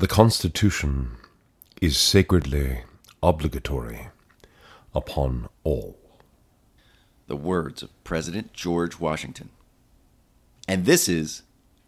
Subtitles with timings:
[0.00, 1.18] The Constitution
[1.82, 2.84] is sacredly
[3.22, 4.08] obligatory
[4.94, 5.98] upon all.
[7.26, 9.50] The words of President George Washington.
[10.66, 11.42] And this is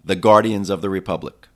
[0.04, 1.48] the Guardians of the Republic.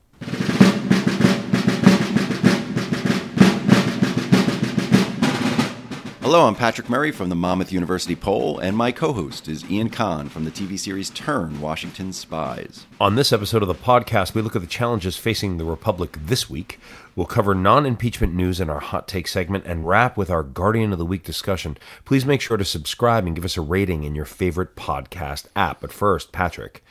[6.29, 9.91] Hello, I'm Patrick Murray from the Monmouth University Poll, and my co host is Ian
[9.91, 12.85] Kahn from the TV series Turn Washington Spies.
[13.01, 16.51] On this episode of the podcast, we look at the challenges facing the Republic this
[16.51, 16.81] week.
[17.15, 20.91] We'll cover non impeachment news in our hot take segment and wrap with our Guardian
[20.91, 21.79] of the Week discussion.
[22.05, 25.81] Please make sure to subscribe and give us a rating in your favorite podcast app.
[25.81, 26.83] But first, Patrick,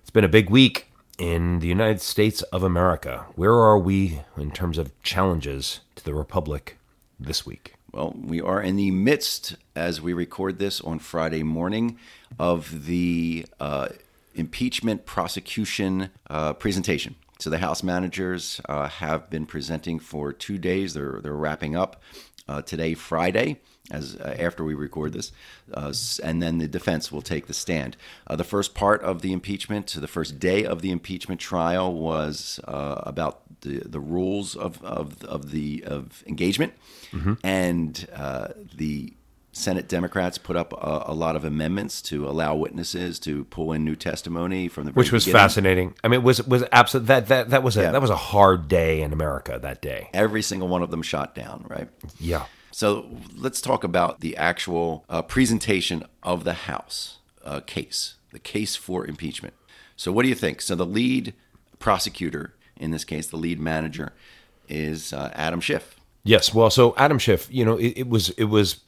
[0.00, 3.26] it's been a big week in the United States of America.
[3.34, 6.78] Where are we in terms of challenges to the Republic
[7.20, 7.74] this week?
[7.92, 11.98] Well, we are in the midst, as we record this on Friday morning,
[12.38, 13.88] of the uh,
[14.34, 17.16] impeachment prosecution uh, presentation.
[17.38, 20.94] So the House managers uh, have been presenting for two days.
[20.94, 22.00] They're they're wrapping up
[22.48, 25.30] uh, today, Friday, as uh, after we record this,
[25.74, 27.98] uh, and then the defense will take the stand.
[28.26, 33.41] The first part of the impeachment, the first day of the impeachment trial, was about
[33.62, 36.74] the, the rules of, of, of the of engagement,
[37.10, 37.34] mm-hmm.
[37.42, 39.14] and uh, the
[39.52, 43.84] Senate Democrats put up a, a, lot of amendments to allow witnesses to pull in
[43.84, 45.42] new testimony from the which was beginning.
[45.42, 45.94] fascinating.
[46.02, 47.90] I mean, it was was absolute that that that was a yeah.
[47.90, 50.10] that was a hard day in America that day.
[50.14, 51.88] Every single one of them shot down, right?
[52.18, 52.46] Yeah.
[52.70, 58.76] So let's talk about the actual uh, presentation of the House uh, case, the case
[58.76, 59.54] for impeachment.
[59.96, 60.62] So, what do you think?
[60.62, 61.34] So, the lead
[61.78, 64.12] prosecutor, in this case, the lead manager,
[64.68, 65.96] is uh, Adam Schiff.
[66.24, 66.52] Yes.
[66.52, 68.80] Well, so Adam Schiff, you know, it, it was it was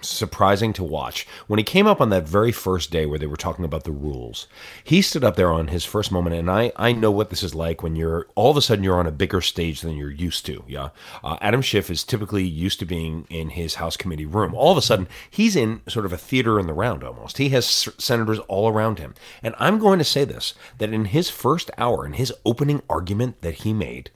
[0.00, 1.26] surprising to watch.
[1.46, 3.92] When he came up on that very first day where they were talking about the
[3.92, 4.46] rules,
[4.82, 7.54] he stood up there on his first moment, and I, I know what this is
[7.54, 10.44] like when you're all of a sudden you're on a bigger stage than you're used
[10.46, 10.64] to.
[10.68, 10.90] Yeah,
[11.22, 14.54] uh, Adam Schiff is typically used to being in his House committee room.
[14.54, 17.38] All of a sudden, he's in sort of a theater in the round almost.
[17.38, 17.66] He has
[17.98, 22.04] senators all around him, and I'm going to say this: that in his first hour,
[22.04, 24.10] in his opening argument that he made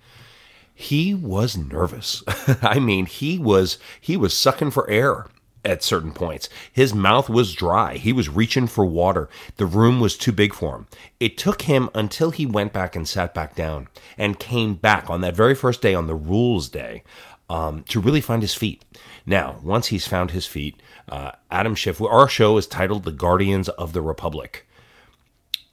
[0.81, 2.22] he was nervous.
[2.62, 5.27] I mean, he was he was sucking for air
[5.69, 6.49] at certain points.
[6.73, 7.97] His mouth was dry.
[7.97, 9.29] He was reaching for water.
[9.56, 10.87] The room was too big for him.
[11.21, 15.21] It took him until he went back and sat back down and came back on
[15.21, 17.05] that very first day, on the rules day,
[17.51, 18.84] um, to really find his feet.
[19.27, 23.69] Now, once he's found his feet, uh, Adam Schiff, our show is titled The Guardians
[23.69, 24.67] of the Republic.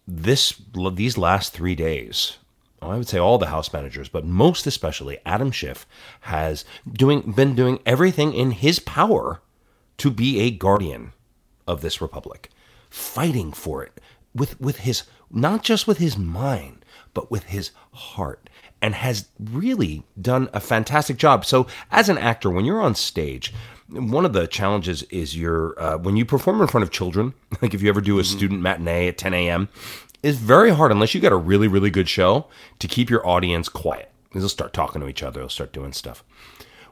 [0.07, 0.61] This,
[0.93, 2.37] these last three days,
[2.81, 5.87] I would say all the house managers, but most especially Adam Schiff
[6.21, 9.41] has doing been doing everything in his power
[9.97, 11.13] to be a guardian
[11.67, 12.49] of this republic,
[12.89, 13.99] fighting for it
[14.33, 18.49] with, with his, not just with his mind, but with his heart,
[18.81, 21.45] and has really done a fantastic job.
[21.45, 23.53] So, as an actor, when you're on stage,
[23.87, 27.73] one of the challenges is your uh, when you perform in front of children, like
[27.73, 28.37] if you ever do a mm-hmm.
[28.37, 29.69] student matinee at 10 a.m.,
[30.21, 32.47] it's very hard unless you got a really, really good show
[32.79, 34.11] to keep your audience quiet.
[34.33, 36.23] They'll start talking to each other, they'll start doing stuff.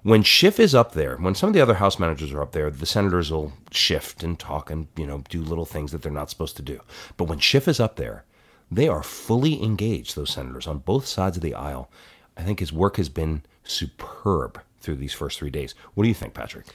[0.03, 2.69] When Schiff is up there, when some of the other House managers are up there,
[2.69, 6.29] the senators will shift and talk and you know do little things that they're not
[6.29, 6.81] supposed to do.
[7.15, 8.25] But when Schiff is up there,
[8.69, 10.15] they are fully engaged.
[10.15, 11.89] Those senators on both sides of the aisle.
[12.35, 15.73] I think his work has been superb through these first three days.
[15.93, 16.65] What do you think, Patrick?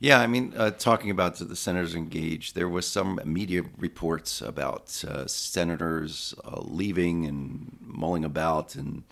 [0.00, 5.04] Yeah, I mean, uh, talking about the senators engaged, there was some media reports about
[5.06, 9.02] uh, senators uh, leaving and mulling about and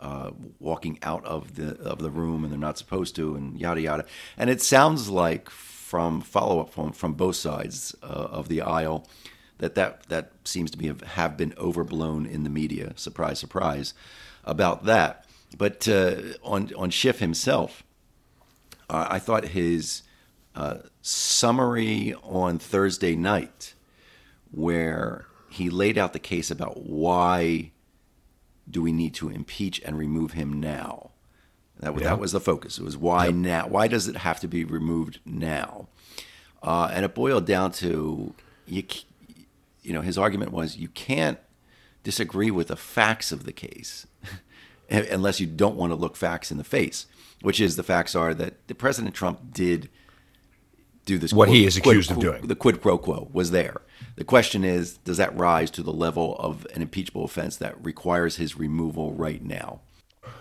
[0.00, 3.80] uh, walking out of the of the room and they're not supposed to, and yada
[3.80, 4.04] yada.
[4.36, 9.06] And it sounds like from follow up from from both sides uh, of the aisle
[9.58, 12.92] that that that seems to be have been overblown in the media.
[12.96, 13.94] Surprise, surprise,
[14.44, 15.24] about that.
[15.56, 17.82] But uh, on on Schiff himself,
[18.88, 20.02] uh, I thought his
[20.54, 23.74] uh, summary on Thursday night,
[24.50, 27.72] where he laid out the case about why
[28.70, 31.10] do we need to impeach and remove him now?
[31.80, 32.10] That was, yeah.
[32.10, 32.78] that was the focus.
[32.78, 33.34] It was why yep.
[33.34, 33.68] now?
[33.68, 35.88] Why does it have to be removed now?
[36.62, 38.34] Uh, and it boiled down to
[38.66, 38.82] you.
[39.82, 41.38] You know, his argument was you can't
[42.02, 44.06] disagree with the facts of the case
[44.90, 47.06] unless you don't want to look facts in the face.
[47.42, 49.88] Which is the facts are that the President Trump did
[51.08, 51.32] do this.
[51.32, 52.46] What quote, he is accused quid, of doing.
[52.46, 53.80] The quid pro quo was there.
[54.16, 58.36] The question is, does that rise to the level of an impeachable offense that requires
[58.36, 59.80] his removal right now?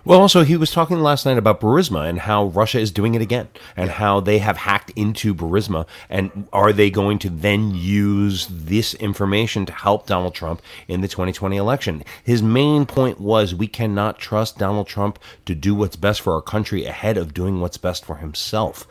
[0.03, 3.21] Well, also, he was talking last night about Burisma and how Russia is doing it
[3.21, 5.85] again and how they have hacked into Burisma.
[6.09, 11.09] And are they going to then use this information to help Donald Trump in the
[11.09, 12.03] 2020 election?
[12.23, 16.41] His main point was we cannot trust Donald Trump to do what's best for our
[16.41, 18.87] country ahead of doing what's best for himself.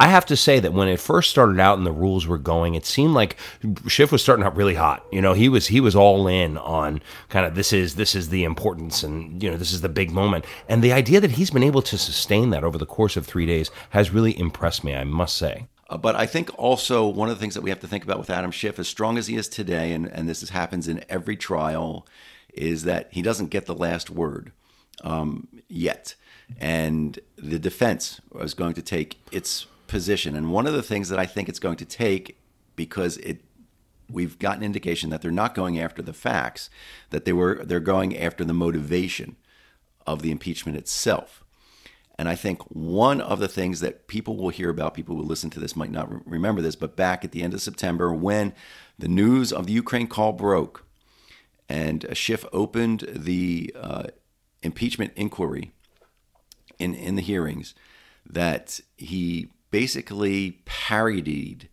[0.00, 2.74] I have to say that when it first started out and the rules were going,
[2.74, 3.36] it seemed like
[3.86, 5.04] Schiff was starting out really hot.
[5.12, 8.30] You know, he was he was all in on kind of this is this is
[8.30, 10.46] the importance and you know this is the big moment.
[10.70, 13.44] And the idea that he's been able to sustain that over the course of three
[13.44, 14.94] days has really impressed me.
[14.94, 15.66] I must say.
[15.90, 18.18] Uh, but I think also one of the things that we have to think about
[18.18, 21.04] with Adam Schiff, as strong as he is today, and, and this is, happens in
[21.10, 22.06] every trial,
[22.54, 24.52] is that he doesn't get the last word
[25.02, 26.14] um, yet.
[26.58, 30.36] And the defense is going to take its position.
[30.36, 32.38] And one of the things that I think it's going to take,
[32.76, 33.44] because it
[34.08, 36.70] we've gotten indication that they're not going after the facts,
[37.10, 39.36] that they were they're going after the motivation
[40.06, 41.44] of the impeachment itself.
[42.18, 45.50] And I think one of the things that people will hear about, people who listen
[45.50, 48.52] to this might not remember this, but back at the end of September, when
[48.98, 50.84] the news of the Ukraine call broke,
[51.68, 54.04] and Schiff opened the uh,
[54.62, 55.72] impeachment inquiry
[56.78, 57.74] in in the hearings,
[58.26, 61.68] that he basically parodied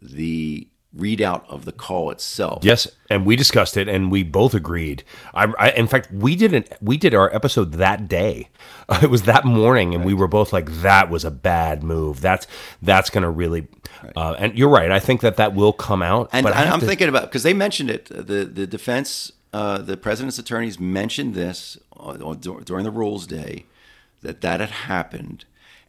[0.00, 2.64] the readout of the call itself.
[2.64, 5.02] Yes, and we discussed it, and we both agreed.
[5.34, 8.48] I, I in fact, we did not we did our episode that day.
[8.88, 10.06] Uh, it was that morning, and right.
[10.06, 12.20] we were both like, "That was a bad move.
[12.20, 12.46] That's
[12.82, 13.66] that's going to really."
[14.02, 14.12] Right.
[14.16, 14.90] Uh, and you're right.
[14.90, 16.28] I think that that will come out.
[16.32, 16.86] And I am to...
[16.86, 18.06] thinking about because they mentioned it.
[18.06, 21.78] The the defense, uh, the president's attorneys mentioned this
[22.40, 23.66] during the rules day
[24.22, 25.44] that that had happened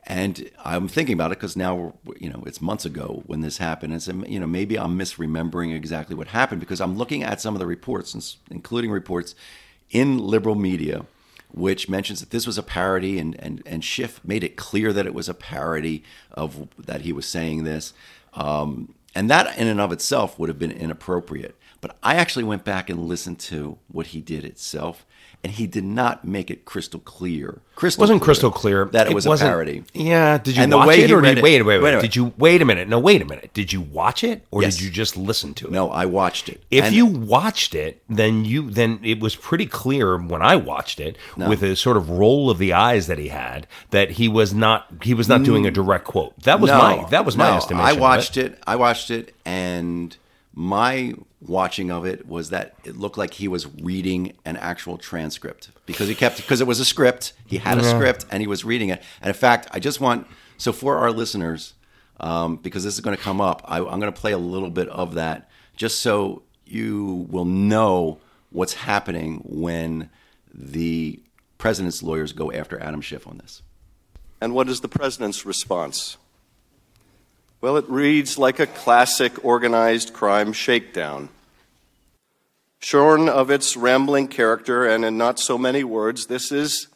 [0.08, 3.94] and I'm thinking about it because now, you know, it's months ago when this happened.
[3.94, 7.60] And you know, maybe I'm misremembering exactly what happened because I'm looking at some of
[7.60, 9.34] the reports, including reports
[9.90, 11.06] in liberal media,
[11.52, 15.08] which mentions that this was a parody, and and and Schiff made it clear that
[15.08, 17.94] it was a parody of that he was saying this,
[18.34, 21.56] um, and that in and of itself would have been inappropriate.
[21.82, 25.06] But I actually went back and listened to what he did itself,
[25.46, 27.62] and he did not make it crystal clear.
[27.76, 29.84] Crystal wasn't clear crystal clear that it, it was a parody.
[29.94, 32.64] Yeah, did you and watch it or did, wait, wait, wait, wait, Did you wait
[32.64, 32.88] a minute?
[32.88, 33.54] No, wait a minute.
[33.54, 34.78] Did you watch it or yes.
[34.78, 35.72] did you just listen to it?
[35.72, 36.64] No, I watched it.
[36.72, 41.00] If and you watched it, then you then it was pretty clear when I watched
[41.00, 41.48] it no.
[41.48, 44.88] with a sort of roll of the eyes that he had that he was not
[45.04, 45.76] he was not doing a mm.
[45.76, 46.36] direct quote.
[46.40, 47.86] That was no, my that was my estimation.
[47.86, 48.58] I watched it.
[48.66, 50.18] I watched it and
[50.56, 55.70] my watching of it was that it looked like he was reading an actual transcript
[55.86, 57.34] because he kept because it was a script.
[57.46, 57.94] He had a yeah.
[57.94, 59.04] script and he was reading it.
[59.22, 61.74] And in fact, I just want so for our listeners,
[62.22, 64.70] um, because this is going to come up, I, I'm going to play a little
[64.70, 68.20] bit of that just so you will know
[68.50, 70.10] what's happening when
[70.54, 71.22] the
[71.58, 73.62] president's lawyers go after Adam Schiff on this.
[74.40, 76.18] And what is the president's response?
[77.66, 81.30] Well, it reads like a classic organized crime shakedown.
[82.78, 86.90] Shorn of its rambling character and in not so many words, this is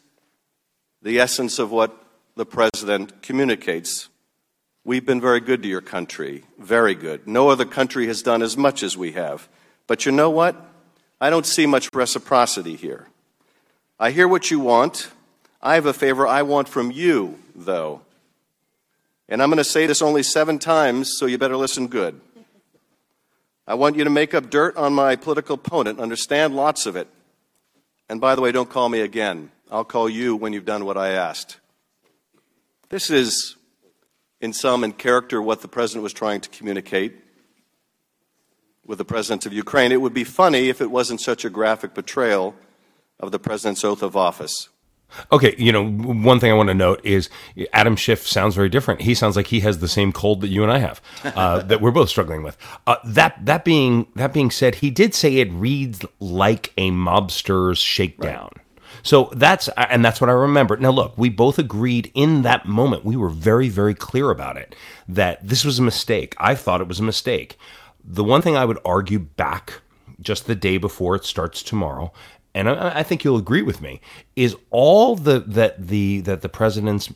[1.02, 2.00] the essence of what
[2.36, 4.10] the president communicates.
[4.84, 7.26] We've been very good to your country, very good.
[7.26, 9.48] No other country has done as much as we have.
[9.88, 10.54] But you know what?
[11.20, 13.08] I don't see much reciprocity here.
[13.98, 15.10] I hear what you want.
[15.60, 18.02] I have a favor I want from you, though.
[19.30, 22.20] And I'm going to say this only seven times, so you better listen good.
[23.64, 27.06] I want you to make up dirt on my political opponent, understand lots of it.
[28.08, 29.52] And by the way, don't call me again.
[29.70, 31.58] I'll call you when you've done what I asked.
[32.88, 33.54] This is,
[34.40, 37.14] in sum and character, what the president was trying to communicate
[38.84, 39.92] with the president of Ukraine.
[39.92, 42.56] It would be funny if it wasn't such a graphic portrayal
[43.20, 44.68] of the president's oath of office.
[45.32, 47.28] Okay, you know, one thing I want to note is
[47.72, 49.02] Adam Schiff sounds very different.
[49.02, 51.80] He sounds like he has the same cold that you and I have, uh, that
[51.80, 52.56] we're both struggling with.
[52.86, 57.78] Uh, that that being that being said, he did say it reads like a mobster's
[57.78, 58.50] shakedown.
[58.56, 58.64] Right.
[59.02, 60.76] So that's and that's what I remember.
[60.76, 63.04] Now look, we both agreed in that moment.
[63.04, 64.74] We were very very clear about it
[65.08, 66.34] that this was a mistake.
[66.38, 67.58] I thought it was a mistake.
[68.04, 69.80] The one thing I would argue back
[70.20, 72.12] just the day before it starts tomorrow
[72.54, 74.00] and I, I, think you'll agree with me,
[74.36, 77.10] is all the that the that the president's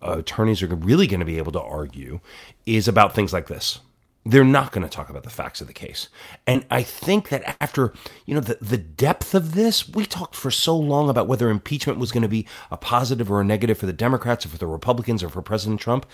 [0.00, 2.20] attorneys are really going to be able to argue
[2.66, 3.80] is about things like this.
[4.24, 6.08] They're not going to talk about the facts of the case.
[6.46, 7.94] And I think that after,
[8.26, 11.98] you know, the, the depth of this, we talked for so long about whether impeachment
[11.98, 14.66] was going to be a positive or a negative for the Democrats or for the
[14.66, 16.04] Republicans or for President Trump.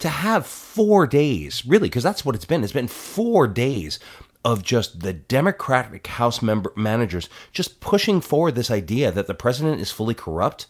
[0.00, 2.64] To have four days, really, because that's what it's been.
[2.64, 4.00] It's been four days
[4.44, 9.80] of just the Democratic House member managers just pushing forward this idea that the president
[9.80, 10.66] is fully corrupt.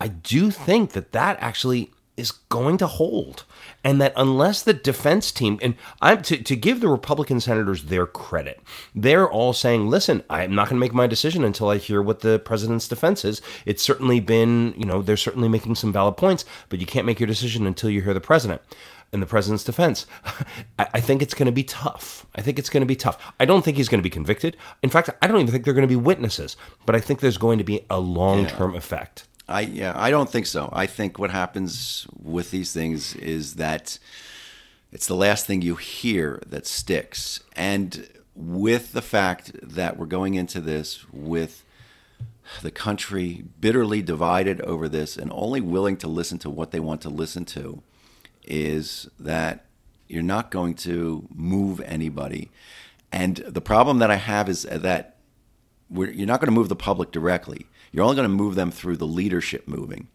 [0.00, 3.44] I do think that that actually is going to hold.
[3.84, 8.06] And that unless the defense team, and I'm to, to give the Republican senators their
[8.06, 8.60] credit,
[8.94, 12.20] they're all saying, listen, I'm not going to make my decision until I hear what
[12.20, 13.40] the president's defense is.
[13.64, 17.20] It's certainly been, you know, they're certainly making some valid points, but you can't make
[17.20, 18.62] your decision until you hear the president
[19.12, 20.06] and the president's defense.
[20.78, 22.26] I, I think it's going to be tough.
[22.34, 23.32] I think it's going to be tough.
[23.40, 24.56] I don't think he's going to be convicted.
[24.82, 27.38] In fact, I don't even think they're going to be witnesses, but I think there's
[27.38, 29.26] going to be a long term effect.
[29.48, 30.68] I yeah, I don't think so.
[30.72, 33.98] I think what happens with these things is that
[34.92, 37.40] it's the last thing you hear that sticks.
[37.56, 41.64] And with the fact that we're going into this with
[42.62, 47.00] the country bitterly divided over this and only willing to listen to what they want
[47.02, 47.82] to listen to,
[48.48, 49.66] is that
[50.08, 52.50] you're not going to move anybody.
[53.12, 55.16] And the problem that I have is uh, that
[55.90, 57.66] you're not going to move the public directly.
[57.92, 60.08] You're only going to move them through the leadership moving.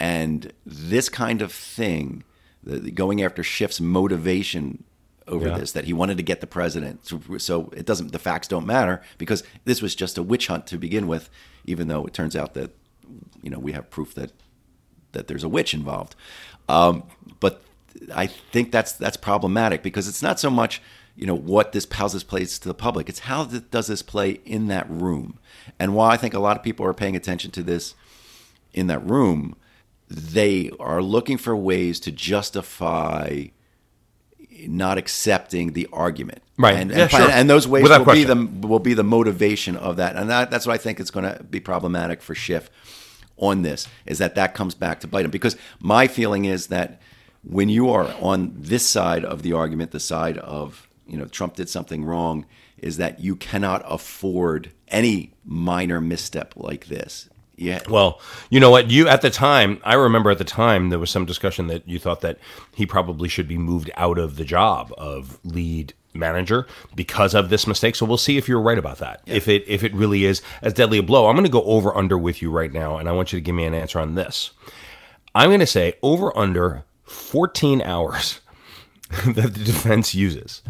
[0.00, 2.24] And this kind of thing,
[2.62, 4.84] the, the going after Schiff's motivation
[5.26, 5.58] over Yeah.
[5.58, 7.06] this, that he wanted to get the president.
[7.06, 10.66] So, so it doesn't, the facts don't matter because this was just a witch hunt
[10.68, 11.28] to begin with,
[11.64, 12.70] even though it turns out that,
[13.42, 14.32] you know, we have proof that,
[15.12, 16.16] that there's a witch involved.
[16.68, 17.04] Um,
[17.40, 17.62] but
[18.14, 20.82] I think that's, that's problematic because it's not so much,
[21.16, 23.08] you know, what this, how this plays to the public.
[23.08, 25.38] It's how th- does this play in that room?
[25.78, 27.94] And while I think a lot of people are paying attention to this
[28.72, 29.56] in that room,
[30.08, 33.46] they are looking for ways to justify
[34.66, 36.42] not accepting the argument.
[36.56, 36.76] Right.
[36.76, 37.30] And, Yeah, and, sure.
[37.30, 40.16] and those ways Without will be the will be the motivation of that.
[40.16, 42.70] And that, that's what I think is going to be problematic for Schiff
[43.38, 47.00] on this is that that comes back to bite because my feeling is that
[47.42, 51.56] when you are on this side of the argument, the side of you know Trump
[51.56, 57.28] did something wrong, is that you cannot afford any minor misstep like this.
[57.56, 57.80] Yeah.
[57.88, 58.90] Well, you know what?
[58.90, 61.98] You at the time, I remember at the time there was some discussion that you
[61.98, 62.38] thought that
[62.74, 67.66] he probably should be moved out of the job of lead manager because of this
[67.66, 67.96] mistake.
[67.96, 69.22] So we'll see if you're right about that.
[69.26, 71.28] If it if it really is as deadly a blow.
[71.28, 73.44] I'm going to go over under with you right now, and I want you to
[73.44, 74.50] give me an answer on this.
[75.34, 78.40] I'm going to say over under 14 hours
[79.26, 80.62] that the defense uses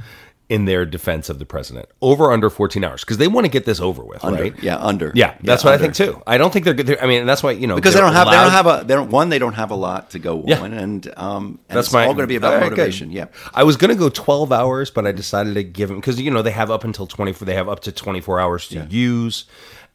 [0.49, 1.87] in their defense of the president.
[2.00, 4.43] Over under 14 hours because they want to get this over with, Under.
[4.45, 4.62] right?
[4.62, 5.12] Yeah, under.
[5.14, 5.85] Yeah, that's what under.
[5.85, 6.23] I think too.
[6.26, 6.99] I don't think they're good.
[7.00, 8.95] I mean, that's why you know because they don't have they don't have a they
[8.95, 10.61] don't one they don't have a lot to go Yeah.
[10.61, 12.78] on and um and That's it's my all going to be about right, good.
[12.78, 13.11] motivation.
[13.12, 13.26] Yeah.
[13.52, 16.31] I was going to go 12 hours, but I decided to give them because you
[16.31, 17.45] know they have up until 24.
[17.45, 19.45] They have up to 24 hours to use,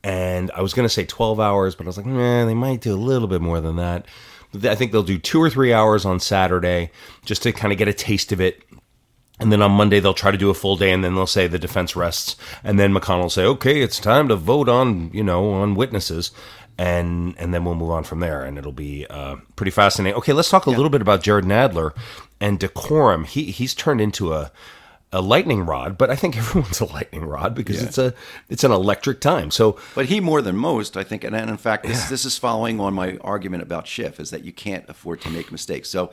[0.04, 2.82] and I was going to say 12 hours, but I was like, nah, they might
[2.82, 4.06] do a little bit more than that.
[4.64, 6.92] I think they'll do two or three hours on Saturday
[7.26, 8.62] just to kind of get a taste of it.
[9.40, 11.48] And then on Monday they'll try to do a full day, and then they'll say
[11.48, 15.24] the defense rests, and then McConnell will say, "Okay, it's time to vote on you
[15.24, 16.32] know on witnesses,"
[16.78, 20.16] and and then we'll move on from there, and it'll be uh, pretty fascinating.
[20.18, 21.96] Okay, let's talk a little bit about Jared Nadler
[22.40, 23.26] and decorum.
[23.26, 24.52] He he's turned into a
[25.14, 28.14] a lightning rod, but I think everyone's a lightning rod because it's a
[28.50, 29.52] it's an electric time.
[29.52, 32.38] So But he more than most, I think, and, and in fact, this, this is
[32.38, 35.90] following on my argument about Schiff, is that you can't afford to make mistakes.
[35.90, 36.12] So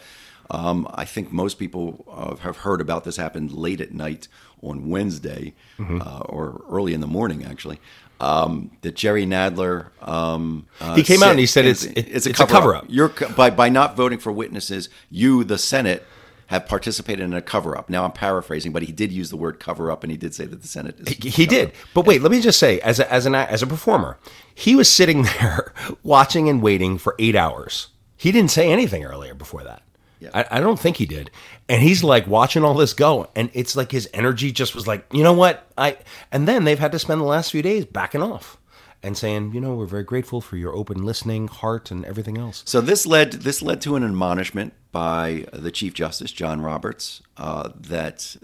[0.51, 4.29] um, I think most people uh, have heard about this happened late at night
[4.63, 6.03] on Wednesday Mm-hmm.
[6.03, 7.81] uh, or early in the morning, actually.
[8.21, 12.27] Um, that Jerry Nadler um, uh, He came out and he said it's, it's- it's
[12.27, 12.83] a it's a cover-up.
[12.83, 12.85] cover-up.
[12.89, 16.05] You're by by not voting for witnesses, you, the Senate.
[16.49, 17.89] Have participated in a cover up.
[17.89, 20.47] Now I'm paraphrasing, but he did use the word cover up, and he did say
[20.47, 21.17] that the Senate is.
[21.17, 21.71] He, he did.
[21.95, 24.19] But wait, let me just say, as a, as an as a performer,
[24.53, 27.91] he was sitting there watching and waiting for eight hours.
[28.17, 29.83] He didn't say anything earlier before that.
[30.21, 30.31] Yeah.
[30.35, 31.31] I, I don't think he did.
[31.69, 35.07] And he's like watching all this go, and it's like his energy just was like,
[35.13, 35.97] you know what, I.
[36.31, 38.59] And then they've had to spend the last few days backing off
[39.03, 42.63] and saying, you know, we're very grateful for your open listening, heart, and everything else.
[42.67, 47.71] So this led this led to an admonishment by the Chief Justice John Roberts uh,
[47.75, 48.37] that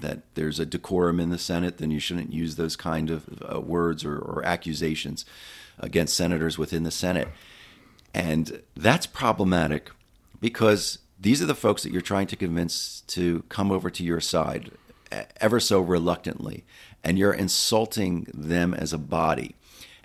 [0.00, 3.60] that there's a decorum in the Senate, then you shouldn't use those kind of uh,
[3.60, 5.24] words or, or accusations
[5.78, 7.28] against senators within the Senate,
[8.12, 9.90] and that's problematic
[10.40, 14.20] because these are the folks that you're trying to convince to come over to your
[14.20, 14.70] side
[15.40, 16.64] ever so reluctantly,
[17.02, 19.54] and you're insulting them as a body.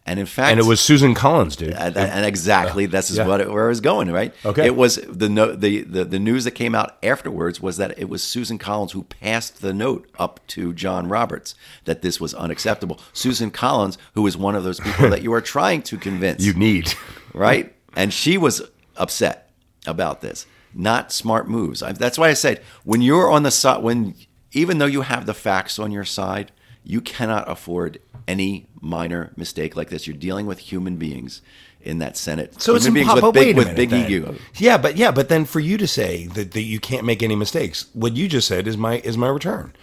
[0.07, 1.73] And in fact, And it was Susan Collins, dude.
[1.73, 3.25] and, and exactly this is yeah.
[3.25, 4.35] what it, where I was going, right?
[4.45, 4.67] Okay.
[4.67, 8.07] It was the, no, the the the news that came out afterwards was that it
[8.07, 12.99] was Susan Collins who passed the note up to John Roberts that this was unacceptable.
[13.13, 16.53] Susan Collins, who is one of those people that you are trying to convince, you
[16.53, 16.93] need.
[17.33, 17.73] right?
[17.95, 18.61] And she was
[18.97, 19.44] upset
[19.87, 20.45] about this.
[20.73, 21.81] Not smart moves.
[21.81, 24.15] I, that's why I said when you're on the side, when
[24.51, 26.51] even though you have the facts on your side,
[26.83, 30.07] you cannot afford any minor mistake like this.
[30.07, 31.41] You're dealing with human beings
[31.81, 32.61] in that Senate.
[32.61, 33.31] So it's human beings impossible.
[33.31, 34.11] with big, with big then.
[34.11, 34.35] ego.
[34.55, 37.35] Yeah, but yeah, but then for you to say that, that you can't make any
[37.35, 39.73] mistakes, what you just said is my is my return.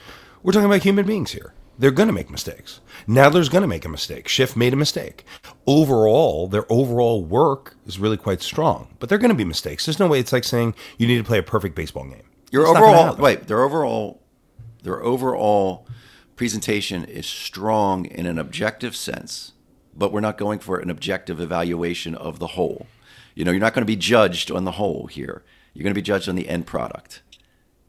[0.43, 1.55] We're talking about human beings here.
[1.79, 2.81] They're going to make mistakes.
[3.09, 4.29] Nadler's going to make a mistake.
[4.29, 5.25] Schiff made a mistake.
[5.67, 9.87] Overall, their overall work is really quite strong, but they're going to be mistakes.
[9.87, 10.19] There's no way.
[10.19, 12.25] It's like saying you need to play a perfect baseball game.
[12.51, 14.21] Your It's overall wait, their overall
[14.83, 15.87] their overall
[16.37, 19.53] presentation is strong in an objective sense,
[19.97, 22.87] but we're not going for an objective evaluation of the whole.
[23.35, 25.45] You know, you're not going to be judged on the whole here.
[25.73, 27.23] You're going to be judged on the end product.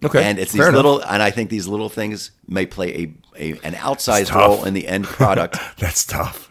[0.03, 0.75] Okay, and it's these enough.
[0.75, 2.94] little, and I think these little things may play
[3.36, 5.58] a, a an outsized role in the end product.
[5.77, 6.50] That's tough.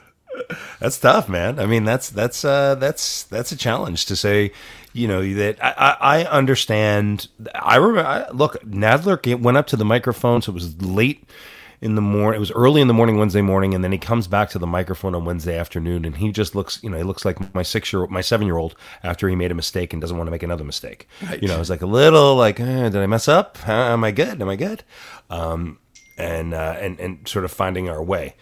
[0.81, 1.59] That's tough, man.
[1.59, 4.53] I mean, that's that's uh, that's that's a challenge to say.
[4.95, 7.29] You know that I, I, understand.
[7.55, 8.07] I remember.
[8.07, 11.25] I, look, Nadler went up to the microphone, so it was late
[11.81, 12.37] in the morning.
[12.37, 14.67] It was early in the morning Wednesday morning, and then he comes back to the
[14.67, 16.83] microphone on Wednesday afternoon, and he just looks.
[16.83, 19.51] You know, he looks like my six year, my seven year old after he made
[19.51, 21.09] a mistake and doesn't want to make another mistake.
[21.23, 21.43] Right.
[21.43, 23.59] You know, it's like a little like, eh, did I mess up?
[23.59, 23.73] Huh?
[23.73, 24.41] Am I good?
[24.41, 24.85] Am I good?
[25.31, 25.79] Um,
[26.17, 28.37] and uh, and and sort of finding our way.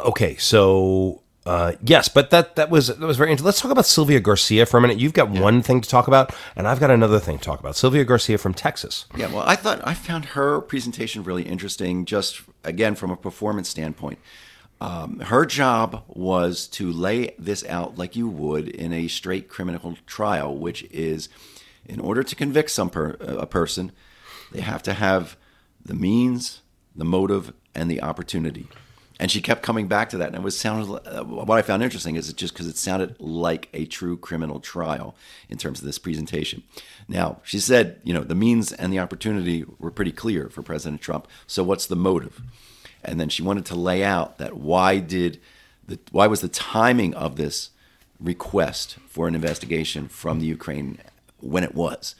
[0.00, 3.46] Okay, so uh, yes, but that that was that was very interesting.
[3.46, 4.98] Let's talk about Sylvia Garcia for a minute.
[4.98, 7.76] You've got one thing to talk about, and I've got another thing to talk about.
[7.76, 9.06] Sylvia Garcia from Texas.
[9.16, 13.68] Yeah, well, I thought I found her presentation really interesting, just again from a performance
[13.68, 14.18] standpoint.
[14.82, 19.96] Um, her job was to lay this out like you would in a straight criminal
[20.06, 21.28] trial, which is,
[21.84, 23.92] in order to convict some per, a person,
[24.52, 25.36] they have to have
[25.84, 26.62] the means,
[26.96, 28.68] the motive, and the opportunity.
[29.20, 30.90] And she kept coming back to that, and it was sounded.
[31.06, 34.60] uh, What I found interesting is it just because it sounded like a true criminal
[34.60, 35.14] trial
[35.50, 36.62] in terms of this presentation.
[37.06, 41.02] Now she said, you know, the means and the opportunity were pretty clear for President
[41.02, 41.28] Trump.
[41.46, 42.40] So what's the motive?
[43.04, 45.38] And then she wanted to lay out that why did
[45.86, 47.70] the why was the timing of this
[48.18, 50.96] request for an investigation from the Ukraine
[51.40, 52.14] when it was,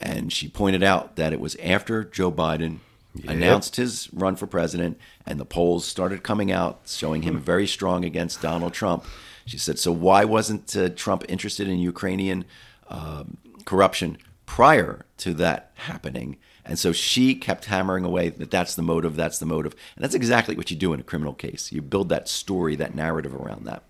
[0.00, 2.78] and she pointed out that it was after Joe Biden
[3.26, 8.04] announced his run for president, and the polls started coming out showing him very strong
[8.04, 9.04] against Donald Trump.
[9.46, 12.44] She said, "So why wasn't uh, Trump interested in Ukrainian
[12.88, 18.82] um, corruption prior to that happening?" And so she kept hammering away that that's the
[18.82, 21.72] motive, that's the motive, and that's exactly what you do in a criminal case.
[21.72, 23.84] You build that story, that narrative around that.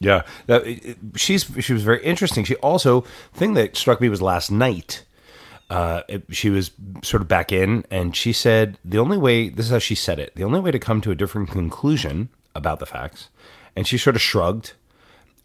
[0.00, 2.44] Yeah, that, it- she's she was very interesting.
[2.44, 5.04] She also thing that struck me was last night.
[5.70, 6.70] Uh, it, she was
[7.02, 9.48] sort of back in, and she said the only way.
[9.48, 10.34] This is how she said it.
[10.34, 13.30] The only way to come to a different conclusion about the facts,
[13.74, 14.74] and she sort of shrugged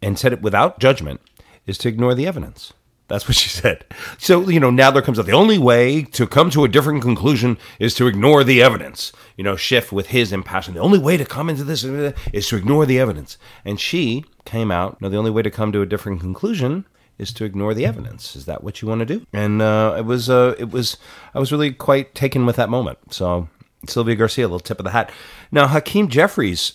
[0.02, 1.20] and said it without judgment,
[1.66, 2.72] is to ignore the evidence.
[3.10, 3.84] That's what she said.
[4.18, 7.02] So, you know, now there comes up the only way to come to a different
[7.02, 9.12] conclusion is to ignore the evidence.
[9.36, 12.56] You know, Schiff with his impassion, the only way to come into this is to
[12.56, 13.36] ignore the evidence.
[13.64, 16.86] And she came out, no, the only way to come to a different conclusion
[17.20, 18.34] is to ignore the evidence.
[18.34, 19.26] Is that what you want to do?
[19.32, 20.96] And uh, it was, uh, it was,
[21.34, 22.98] I was really quite taken with that moment.
[23.12, 23.48] So,
[23.86, 25.12] Sylvia Garcia, a little tip of the hat.
[25.52, 26.74] Now, Hakeem Jeffries,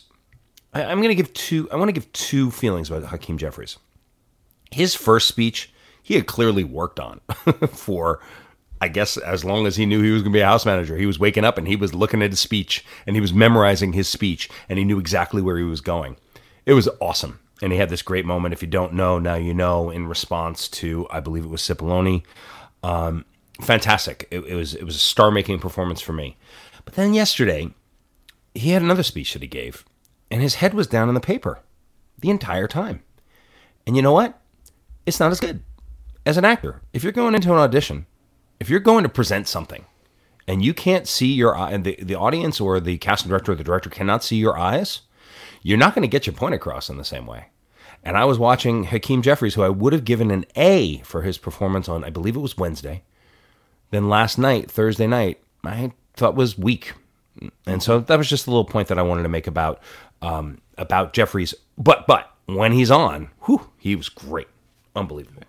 [0.73, 3.77] I, I'm going to give two, I want to give two feelings about Hakeem Jeffries
[4.71, 5.71] his first speech
[6.03, 7.21] he had clearly worked on
[7.69, 8.21] for
[8.81, 10.97] I guess as long as he knew he was going to be a house manager.
[10.97, 13.93] He was waking up and he was looking at his speech and he was memorizing
[13.93, 16.17] his speech and he knew exactly where he was going.
[16.65, 17.39] It was awesome.
[17.61, 18.53] And he had this great moment.
[18.53, 22.23] If you don't know, now you know, in response to, I believe it was Cipollone.
[22.83, 23.25] Um,
[23.61, 24.27] fantastic.
[24.29, 26.37] It, it was it was a star making performance for me.
[26.83, 27.73] But then yesterday,
[28.53, 29.85] he had another speech that he gave,
[30.29, 31.59] and his head was down in the paper
[32.19, 33.03] the entire time.
[33.87, 34.39] And you know what?
[35.05, 35.63] It's not as good
[36.25, 36.81] as an actor.
[36.93, 38.05] If you're going into an audition,
[38.59, 39.85] if you're going to present something,
[40.47, 43.55] and you can't see your eye, and the, the audience or the casting director or
[43.55, 45.01] the director cannot see your eyes,
[45.65, 47.47] you're not going to get your point across in the same way.
[48.03, 51.39] And I was watching Hakeem Jeffries, who I would have given an A for his
[51.39, 53.01] performance on, I believe it was Wednesday.
[53.89, 56.93] Then last night, Thursday night, I thought was weak.
[57.65, 59.81] And so that was just a little point that I wanted to make about
[60.21, 61.55] um, about Jeffries.
[61.79, 64.47] But but when he's on, whew, he was great,
[64.95, 65.43] unbelievable.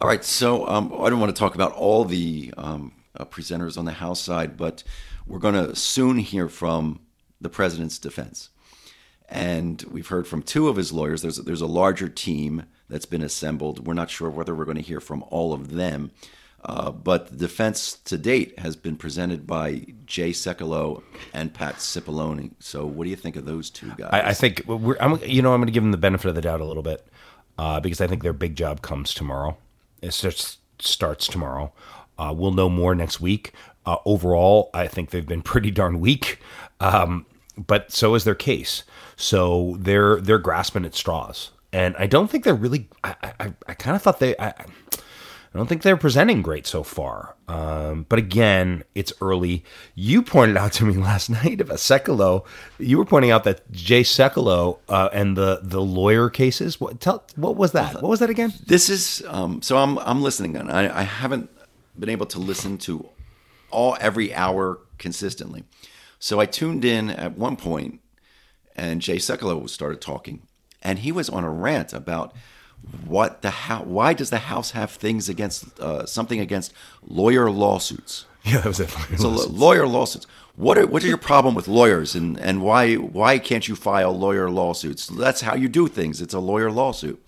[0.00, 3.76] All right, so um, I don't want to talk about all the um, uh, presenters
[3.76, 4.84] on the House side, but
[5.26, 7.00] we're going to soon hear from
[7.40, 8.50] the president's defense,
[9.32, 11.22] and we've heard from two of his lawyers.
[11.22, 13.86] There's there's a larger team that's been assembled.
[13.86, 16.10] We're not sure whether we're going to hear from all of them,
[16.62, 22.52] uh, but the defense to date has been presented by Jay Sekulow and Pat Cipollone.
[22.58, 24.10] So, what do you think of those two guys?
[24.12, 26.34] I, I think we're, I'm, you know, I'm going to give them the benefit of
[26.34, 27.06] the doubt a little bit
[27.56, 29.56] uh, because I think their big job comes tomorrow.
[30.02, 31.72] It just starts tomorrow.
[32.18, 33.52] Uh, we'll know more next week.
[33.86, 36.38] Uh, overall, I think they've been pretty darn weak.
[36.80, 37.24] Um,
[37.56, 38.84] but so is their case.
[39.16, 42.88] So they're they're grasping at straws, and I don't think they're really.
[43.04, 44.36] I I, I kind of thought they.
[44.38, 44.54] I,
[45.54, 47.36] I don't think they're presenting great so far.
[47.46, 49.64] Um, but again, it's early.
[49.94, 52.46] You pointed out to me last night about Sekulow.
[52.78, 56.80] You were pointing out that Jay Sekulow uh, and the the lawyer cases.
[56.80, 57.94] What tell what was that?
[57.96, 58.54] What was that again?
[58.66, 61.50] This is um, so I'm I'm listening, and I, I haven't
[61.98, 63.10] been able to listen to
[63.70, 65.64] all every hour consistently.
[66.22, 67.98] So I tuned in at one point,
[68.76, 70.42] and Jay Sekulow started talking,
[70.80, 72.32] and he was on a rant about
[73.04, 76.72] what the how why does the House have things against uh, something against
[77.04, 78.26] lawyer lawsuits?
[78.44, 78.90] Yeah, that was it.
[79.18, 80.26] So la- lawyer lawsuits.
[80.54, 84.16] What are what are your problem with lawyers, and and why why can't you file
[84.16, 85.08] lawyer lawsuits?
[85.08, 86.20] That's how you do things.
[86.20, 87.20] It's a lawyer lawsuit.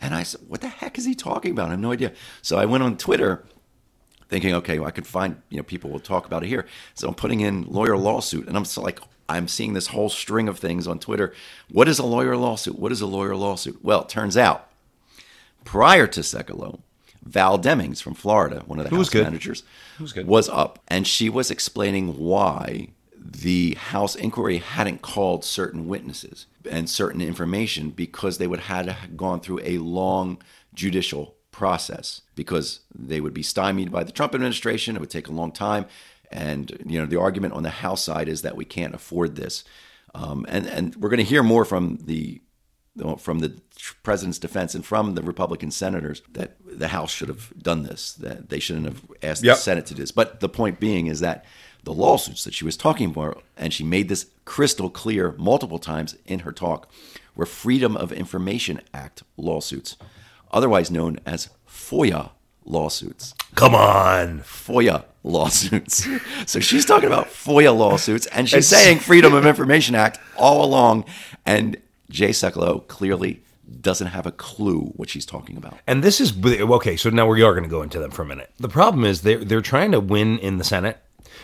[0.00, 1.68] And I said, what the heck is he talking about?
[1.68, 2.12] I have no idea.
[2.40, 3.44] So I went on Twitter
[4.32, 6.64] thinking, okay, well, I can find, you know, people will talk about it here.
[6.94, 10.58] So I'm putting in lawyer lawsuit and I'm like, I'm seeing this whole string of
[10.58, 11.34] things on Twitter.
[11.70, 12.78] What is a lawyer lawsuit?
[12.78, 13.84] What is a lawyer lawsuit?
[13.84, 14.70] Well, it turns out
[15.64, 16.80] prior to Sekulow,
[17.22, 19.24] Val Demings from Florida, one of the Who house good.
[19.24, 19.64] managers,
[20.00, 20.26] was good.
[20.26, 26.88] was up and she was explaining why the House inquiry hadn't called certain witnesses and
[26.88, 30.42] certain information because they would have gone through a long
[30.74, 34.96] judicial process because they would be stymied by the Trump administration.
[34.96, 35.86] It would take a long time.
[36.30, 39.62] And, you know, the argument on the House side is that we can't afford this.
[40.14, 42.40] Um, and, and we're going to hear more from the
[43.16, 43.58] from the
[44.02, 48.50] president's defense and from the Republican senators that the House should have done this, that
[48.50, 49.56] they shouldn't have asked Yep.
[49.56, 50.12] the Senate to do this.
[50.12, 51.46] But the point being is that
[51.84, 56.16] the lawsuits that she was talking about, and she made this crystal clear multiple times
[56.26, 56.90] in her talk,
[57.34, 59.96] were Freedom of Information Act lawsuits,
[60.52, 62.30] otherwise known as FOIA
[62.64, 63.34] lawsuits.
[63.54, 64.40] Come on.
[64.40, 66.06] FOIA lawsuits.
[66.46, 71.04] So she's talking about FOIA lawsuits, and she's saying Freedom of Information Act all along.
[71.46, 71.76] And
[72.10, 73.42] Jay Sekulow clearly
[73.80, 75.78] doesn't have a clue what she's talking about.
[75.86, 76.96] And this is okay.
[76.96, 78.50] So now we are going to go into them for a minute.
[78.58, 80.98] The problem is they're they're trying to win in the Senate,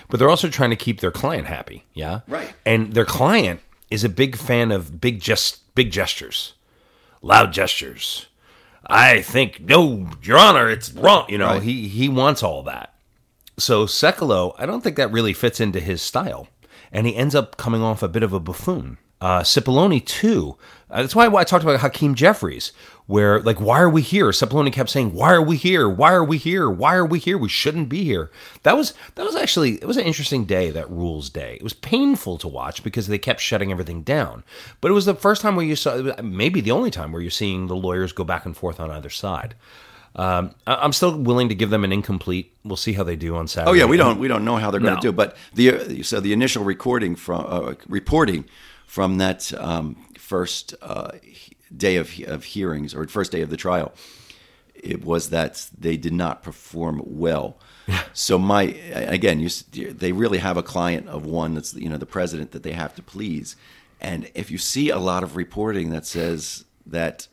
[0.08, 1.84] but they're also trying to keep their client happy.
[1.94, 2.52] Yeah, Right.
[2.66, 6.54] And their client is a big fan of big just big gestures,
[7.22, 8.26] loud gestures.
[8.88, 11.26] I think no, Your Honor, it's wrong.
[11.28, 11.62] You know, Right.
[11.62, 12.94] he he wants all that.
[13.58, 16.48] So Sekulow, I don't think that really fits into his style,
[16.92, 18.98] and he ends up coming off a bit of a buffoon.
[19.20, 20.56] Uh, Cipollone too.
[20.90, 22.72] Uh, that's why I talked about Hakeem Jeffries,
[23.06, 24.26] where like, why are we here?
[24.30, 25.86] Cipollone kept saying, "Why are we here?
[25.88, 26.70] Why are we here?
[26.70, 27.36] Why are we here?
[27.36, 28.30] We shouldn't be here."
[28.62, 30.70] That was that was actually it was an interesting day.
[30.70, 31.56] That rules day.
[31.56, 34.44] It was painful to watch because they kept shutting everything down.
[34.80, 37.30] But it was the first time where you saw, maybe the only time where you're
[37.30, 39.56] seeing the lawyers go back and forth on either side.
[40.16, 42.54] Um, I'm still willing to give them an incomplete.
[42.64, 43.70] We'll see how they do on Saturday.
[43.70, 45.00] Oh yeah, we don't we don't know how they're going No.
[45.00, 45.12] to do.
[45.12, 48.46] But the so the initial recording from uh, reporting
[48.88, 51.12] from that um, first uh,
[51.76, 53.92] day of of hearings or first day of the trial,
[54.74, 57.58] it was that they did not perform well.
[58.12, 59.48] So my again, you
[59.92, 62.94] they really have a client of one that's you know the president that they have
[62.96, 63.56] to please,
[64.00, 67.28] and if you see a lot of reporting that says that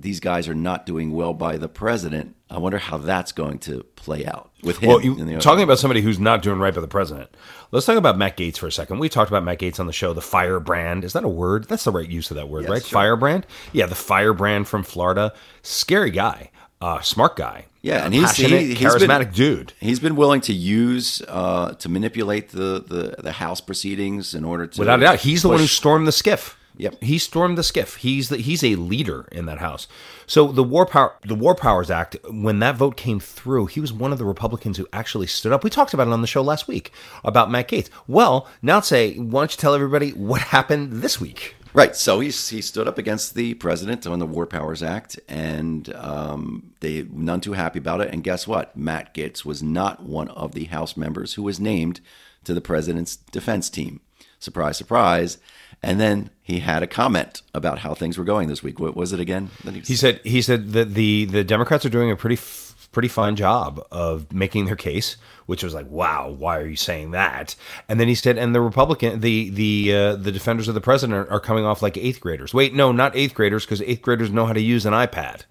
[0.00, 3.82] these guys are not doing well by the president, I wonder how that's going to
[3.96, 4.88] play out with him.
[4.88, 7.30] Well, you, talking about somebody who's not doing right by the president.
[7.72, 9.00] Let's talk about Matt Gaetz for a second.
[9.00, 10.12] We talked about Matt Gaetz on the show.
[10.14, 11.64] The firebrand is that a word?
[11.64, 12.82] That's the right use of that word, Yes, right?
[12.84, 12.96] sure.
[12.96, 13.46] Firebrand.
[13.72, 15.32] Yeah, the firebrand from Florida.
[15.62, 17.66] Scary guy, uh, smart guy.
[17.82, 19.72] Yeah, and he's he, he's charismatic been, dude.
[19.80, 24.66] He's been willing to use uh, to manipulate the, the the House proceedings in order
[24.66, 26.54] to Without a doubt, he's the one who stormed the SCIF.
[26.78, 27.02] Yep.
[27.02, 27.96] he stormed the SCIF.
[27.96, 29.88] He's the, he's a leader in that house.
[30.26, 33.92] So the war power the War Powers Act, when that vote came through, he was
[33.92, 35.64] one of the Republicans who actually stood up.
[35.64, 36.92] We talked about it on the show last week
[37.24, 37.90] about Matt Gaetz.
[38.06, 41.56] Well, now say, why don't you tell everybody what happened this week?
[41.74, 41.94] Right.
[41.94, 46.72] So he's he stood up against the president on the War Powers Act, and um,
[46.80, 48.12] they none too happy about it.
[48.12, 48.76] And guess what?
[48.76, 52.00] Matt Gaetz was not one of the House members who was named
[52.44, 54.00] to the president's defense team.
[54.38, 55.38] Surprise, surprise.
[55.82, 58.80] And then he had a comment about how things were going this week.
[58.80, 59.50] What was it again?
[59.64, 63.08] that He said he said that the the Democrats are doing a pretty f- pretty
[63.08, 67.54] fine job of making their case, which was like, wow, why are you saying that?
[67.88, 71.28] And then he said, and the Republican the the uh, the defenders of the president
[71.30, 72.52] are coming off like eighth graders.
[72.52, 75.42] Wait, no, not eighth graders because eighth graders know how to use an iPad.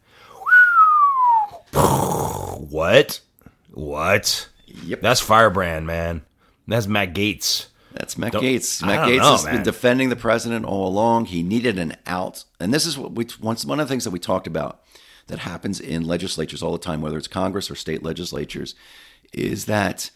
[2.70, 3.22] what?
[3.72, 4.50] What?
[4.66, 5.02] Yep.
[5.02, 6.24] That's Firebrand, man.
[6.68, 7.68] That's Matt Gaetz.
[7.98, 8.86] That's Matt Don't- Gaetz.
[8.86, 9.56] Matt Gaetz know, has man.
[9.56, 11.26] been defending the president all along.
[11.26, 14.12] He needed an out, and this is what we once one of the things that
[14.12, 14.82] we talked about
[15.28, 18.76] that happens in legislatures all the time, whether it's Congress or state legislatures,
[19.34, 20.10] is that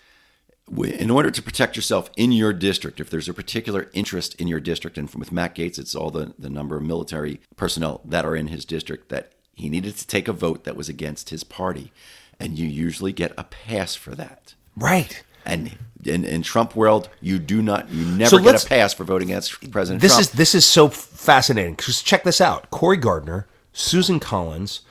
[0.78, 4.62] in order to protect yourself in your district, if there's a particular interest in your
[4.62, 8.38] district, and with Matt Gaetz, it's all the, the number of military personnel that are
[8.38, 11.92] in his district, that he needed to take a vote that was against his party.
[12.40, 14.54] And you usually get a pass for that.
[14.78, 15.24] Right.
[15.46, 19.04] And in, in Trump world, you do not, you never So get a pass for
[19.04, 20.22] voting against President This Trump.
[20.22, 21.74] is this is so fascinating.
[21.76, 24.82] Because check this out: Cory Gardner, Susan Collins,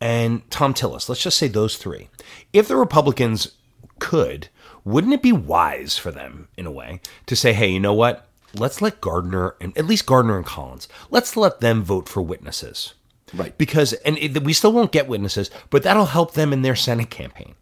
[0.00, 1.08] and Thom Tillis.
[1.08, 2.08] Let's just say those three.
[2.52, 3.52] If the Republicans
[3.98, 4.48] could,
[4.84, 8.26] wouldn't it be wise for them, in a way, to say, "Hey, you know what?
[8.54, 10.88] Let's let Gardner and at least Gardner and Collins.
[11.10, 12.94] Let's let them vote for witnesses."
[13.32, 13.56] Right.
[13.58, 17.10] Because and it, we still won't get witnesses, but that'll help them in their Senate
[17.10, 17.54] campaign.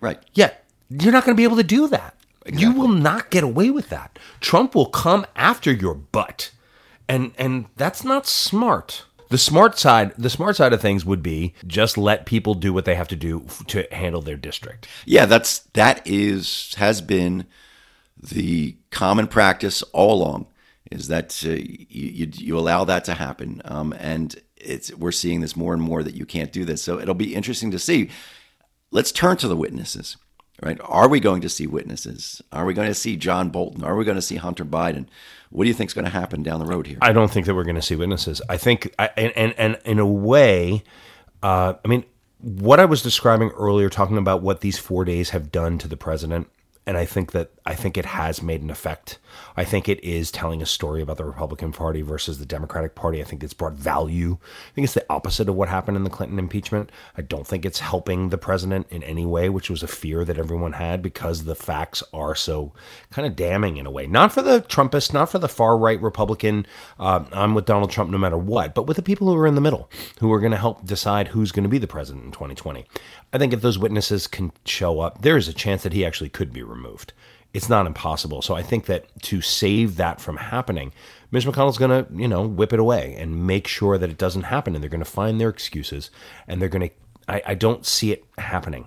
[0.00, 0.18] right.
[0.34, 0.50] Yeah,
[0.88, 2.16] you're not going to be able to do that.
[2.46, 4.18] You will not get away with that.
[4.40, 6.52] Trump will come after your butt,
[7.08, 9.04] and and that's not smart.
[9.28, 12.84] The smart side, the smart side of things would be just let people do what
[12.84, 14.88] they have to do to handle their district.
[15.04, 17.46] Yeah, that's that is has been
[18.20, 20.46] the common practice all along.
[20.90, 25.42] Is that uh, you, you you allow that to happen, um, and it's we're seeing
[25.42, 26.82] this more and more that you can't do this.
[26.82, 28.10] So it'll be interesting to see.
[28.90, 30.16] Let's turn to the witnesses.
[30.62, 30.78] Right?
[30.84, 32.42] Are we going to see witnesses?
[32.52, 33.82] Are we going to see John Bolton?
[33.82, 35.06] Are we going to see Hunter Biden?
[35.48, 36.98] What do you think is going to happen down the road here?
[37.00, 38.42] I don't think that we're going to see witnesses.
[38.48, 40.84] I think, I, and, and and in a way,
[41.42, 42.04] uh, I mean,
[42.40, 45.96] what I was describing earlier, talking about what these four days have done to the
[45.96, 46.48] president,
[46.86, 49.20] and I think that I think it has made an effect.
[49.56, 53.20] I think it is telling a story about the Republican Party versus the Democratic Party.
[53.20, 54.38] I think it's brought value.
[54.42, 56.90] I think it's the opposite of what happened in the Clinton impeachment.
[57.16, 60.36] I don't think it's helping the president in any way, which was a fear that
[60.36, 62.72] everyone had because the facts are so
[63.12, 64.04] kind of damning in a way.
[64.08, 66.66] Not for the Trumpists, not for the far right Republican.
[66.98, 69.54] Uh, I'm with Donald Trump no matter what, but with the people who are in
[69.54, 72.32] the middle, who are going to help decide who's going to be the president in
[72.32, 72.84] 2020.
[73.32, 76.30] I think if those witnesses can show up, there is a chance that he actually
[76.30, 77.12] could be removed.
[77.52, 78.42] It's not impossible.
[78.42, 80.92] So I think that to save that from happening,
[81.30, 84.44] Mitch McConnell's going to, you know, whip it away and make sure that it doesn't
[84.44, 84.74] happen.
[84.74, 86.10] And they're going to find their excuses
[86.46, 86.94] and they're going to,
[87.28, 88.86] I, I don't see it happening.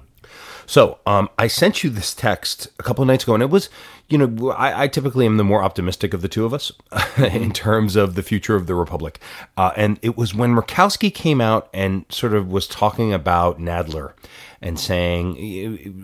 [0.65, 3.69] So um, I sent you this text a couple of nights ago, and it was,
[4.09, 6.71] you know, I, I typically am the more optimistic of the two of us
[7.17, 9.19] in terms of the future of the republic.
[9.57, 14.13] Uh, and it was when Murkowski came out and sort of was talking about Nadler
[14.61, 15.31] and saying,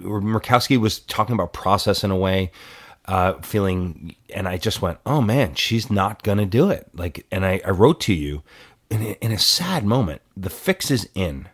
[0.05, 2.51] or Murkowski was talking about process in a way.
[3.05, 7.43] Uh, feeling, and I just went, "Oh man, she's not gonna do it." Like, and
[7.43, 8.43] I, I wrote to you,
[8.89, 11.47] in a, in a sad moment, the fix is in.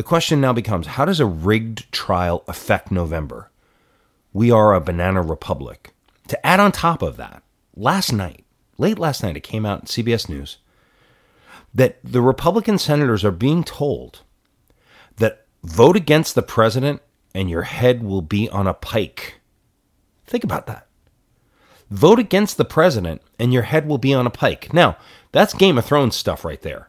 [0.00, 3.50] The question now becomes how does a rigged trial affect November?
[4.32, 5.92] We are a banana republic.
[6.28, 7.42] To add on top of that,
[7.76, 8.46] last night,
[8.78, 10.56] late last night, it came out in CBS News
[11.74, 14.22] that the Republican senators are being told
[15.16, 17.02] that vote against the president
[17.34, 19.34] and your head will be on a pike.
[20.26, 20.86] Think about that.
[21.90, 24.72] Vote against the president and your head will be on a pike.
[24.72, 24.96] Now,
[25.30, 26.88] that's Game of Thrones stuff right there.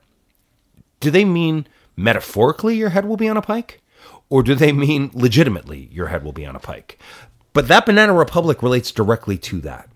[1.01, 3.81] Do they mean metaphorically your head will be on a pike?
[4.29, 6.99] Or do they mean legitimately your head will be on a pike?
[7.53, 9.89] But that Banana Republic relates directly to that.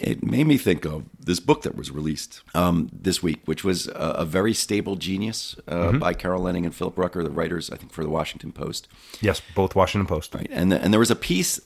[0.00, 3.86] it made me think of this book that was released um, this week, which was
[3.88, 7.76] a, a very stable genius uh, by Carol Leonnig and Philip Rucker, the writers, I
[7.76, 8.88] think, for the Washington Post.
[9.20, 10.34] Yes, both Washington Post.
[10.34, 11.60] Right, and the, and there was a piece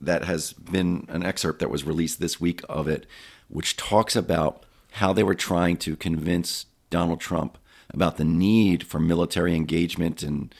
[0.00, 3.06] that has been an excerpt that was released this week of it,
[3.48, 7.58] which talks about how they were trying to convince Donald Trump
[7.92, 10.54] about the need for military engagement and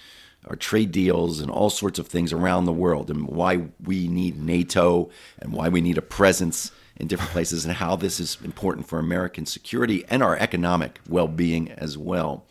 [0.46, 4.36] our trade deals and all sorts of things around the world, and why we need
[4.36, 8.88] NATO and why we need a presence in different places, and how this is important
[8.88, 12.44] for American security and our economic well-being as well.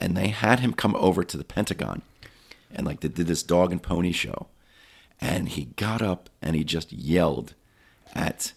[0.00, 2.02] And they had him come over to the Pentagon,
[2.72, 4.48] and like they did this dog and pony show
[5.22, 7.54] and he got up and he just yelled
[8.12, 8.52] at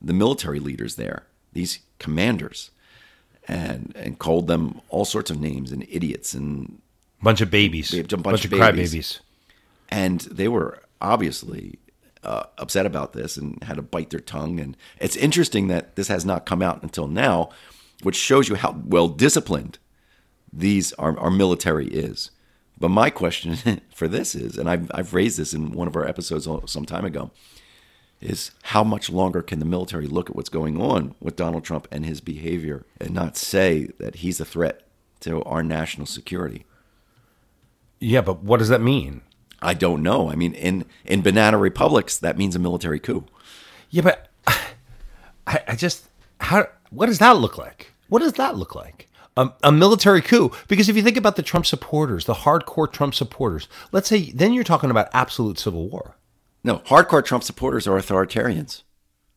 [0.00, 2.70] the military leaders there, these commanders,
[3.46, 6.80] and and called them all sorts of names and idiots and
[7.22, 7.92] Bunch of babies.
[7.94, 8.92] A bunch bunch of of babies.
[8.92, 9.20] crybabies.
[9.88, 11.78] and they were obviously
[12.22, 14.60] uh, upset about this and had to bite their tongue.
[14.60, 17.50] And it's interesting that this has not come out until now,
[18.02, 19.78] which shows you how well disciplined
[20.52, 22.30] these our, our military is.
[22.78, 26.06] But my question for this is, and I've, I've raised this in one of our
[26.06, 27.30] episodes some time ago,
[28.20, 31.86] is how much longer can the military look at what's going on with Donald Trump
[31.90, 34.82] and his behavior and not say that he's a threat
[35.20, 36.64] to our national security?
[38.00, 39.22] Yeah, but what does that mean?
[39.62, 40.30] I don't know.
[40.30, 43.24] I mean, in in banana republics, that means a military coup.
[43.90, 44.28] Yeah, but
[45.46, 46.06] I, I just
[46.40, 47.92] how what does that look like?
[48.08, 49.08] What does that look like?
[49.36, 50.50] A, a military coup?
[50.68, 54.52] Because if you think about the Trump supporters, the hardcore Trump supporters, let's say then
[54.52, 56.16] you're talking about absolute civil war.
[56.66, 58.82] No, hardcore Trump supporters are authoritarians.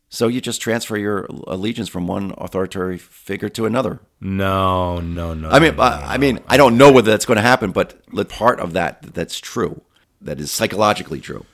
[0.10, 4.00] So you just transfer your allegiance from one authoritarian figure to another.
[4.20, 5.48] No, no, no.
[5.52, 8.04] I mean, no, I, I mean, I don't know whether that's going to happen, but
[8.30, 9.84] part of that that's true,
[10.20, 11.46] that is psychologically true.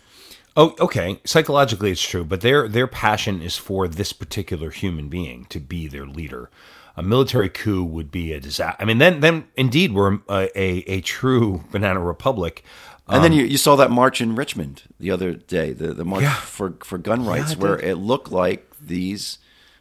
[0.55, 1.19] Oh, okay.
[1.25, 5.89] Psychologically, it's true, but their their passion is for this particular human being to be
[5.89, 6.49] their leader.
[6.95, 8.81] A military coup would be a disaster.
[8.81, 12.63] I mean, then then indeed we're a, a, a true banana republic.
[13.07, 16.05] And then um, you, you saw that march in Richmond the other day, the, the
[16.05, 16.33] march Yeah.
[16.35, 17.85] for, for gun rights, I where did.
[17.89, 19.37] it looked like these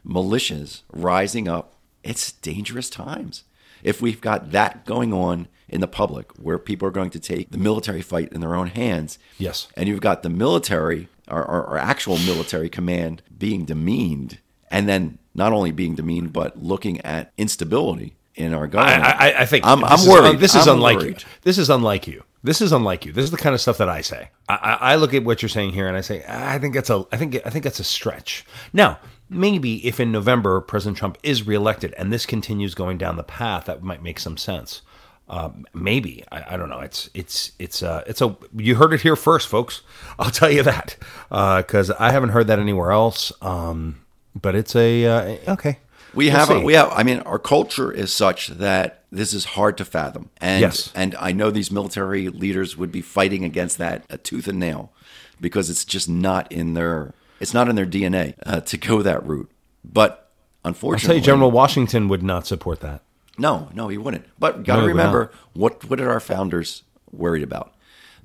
[0.06, 1.74] militias rising up.
[2.02, 3.44] It's dangerous times.
[3.82, 7.50] If we've got that going on in the public, where people are going to take
[7.50, 9.68] the military fight in their own hands, Yes.
[9.76, 14.38] and you've got the military or, or, or actual military command being demeaned,
[14.70, 19.04] and then not only being demeaned, but looking at instability in our I, government.
[19.04, 20.40] I, I think I'm, this I'm is- worried.
[20.40, 21.22] this is I'm unlike worried.
[21.22, 21.28] you.
[21.42, 22.22] This is unlike you.
[22.42, 23.12] This is unlike you.
[23.12, 24.28] This is the kind of stuff that I say.
[24.50, 26.90] I, I, I look at what you're saying here, and I say, I think that's
[26.90, 28.44] a, I think, I think that's a stretch.
[28.72, 28.98] Now,
[29.30, 33.64] maybe if in November President Trump is reelected and this continues going down the path,
[33.64, 34.82] that might make some sense.
[35.26, 36.80] Um, maybe I, I don't know.
[36.80, 39.80] It's it's it's uh it's a you heard it here first, folks.
[40.18, 40.96] I'll tell you that
[41.30, 43.32] because I haven't heard that anywhere else.
[43.40, 44.04] Um,
[44.38, 45.78] but it's a uh, okay.
[46.14, 46.64] We We'll have, a, see.
[46.64, 46.90] we have.
[46.92, 50.92] I mean, our culture is such that this is hard to fathom, and Yes.
[50.94, 54.92] and I know these military leaders would be fighting against that a tooth and nail,
[55.40, 59.26] because it's just not in their it's not in their DNA uh, to go that
[59.26, 59.50] route.
[59.84, 60.30] But
[60.64, 63.02] I'll unfortunately, General Washington would not support that.
[63.38, 64.24] no, no, he wouldn't.
[64.38, 67.74] But got to No, remember what what did our founders worried about?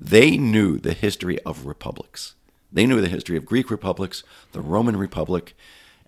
[0.00, 2.34] They knew the history of republics.
[2.72, 4.22] They knew the history of Greek republics,
[4.52, 5.54] the Roman Republic,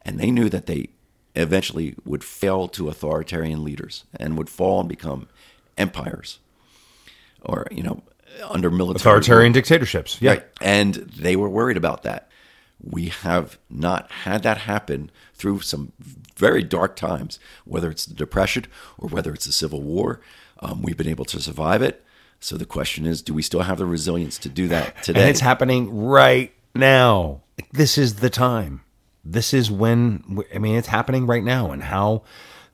[0.05, 0.89] and they knew that they
[1.35, 5.29] eventually would fail to authoritarian leaders and would fall and become
[5.79, 6.39] empires,
[7.43, 8.03] or you know,
[8.49, 10.19] under military Authoritarian dictatorships.
[10.21, 10.33] Yeah.
[10.33, 10.45] Right.
[10.61, 12.29] And they were worried about that.
[12.81, 15.93] We have not had that happen through some
[16.37, 18.67] very dark times, whether it's the Depression
[18.99, 20.21] or whether it's the Civil War.
[20.61, 22.05] Um, we've been able to survive it.
[22.41, 25.21] So the question is, do we still have the resilience to do that today?
[25.21, 27.43] And it's happening right now.
[27.71, 28.83] This is the time.
[29.25, 32.23] This is when, I mean, it's happening right now, and how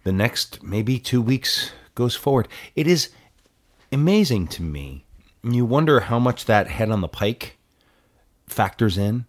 [0.05, 2.49] the next maybe two weeks goes forward.
[2.75, 3.11] It is
[3.93, 5.05] amazing to me.
[5.43, 7.59] You wonder how much that head on the pike
[8.47, 9.27] factors in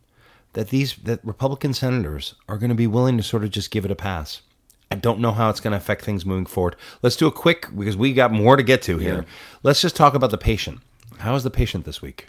[0.54, 3.86] that these that Republican senators are going to be willing to sort of just give
[3.86, 4.42] it a pass.
[4.92, 6.76] I don't know how it's going to affect things moving forward.
[7.04, 9.16] Let's do a quick because we got more to get to here.
[9.16, 9.22] Yeah.
[9.62, 10.80] Let's just talk about the patient.
[11.20, 12.28] How is the patient this week?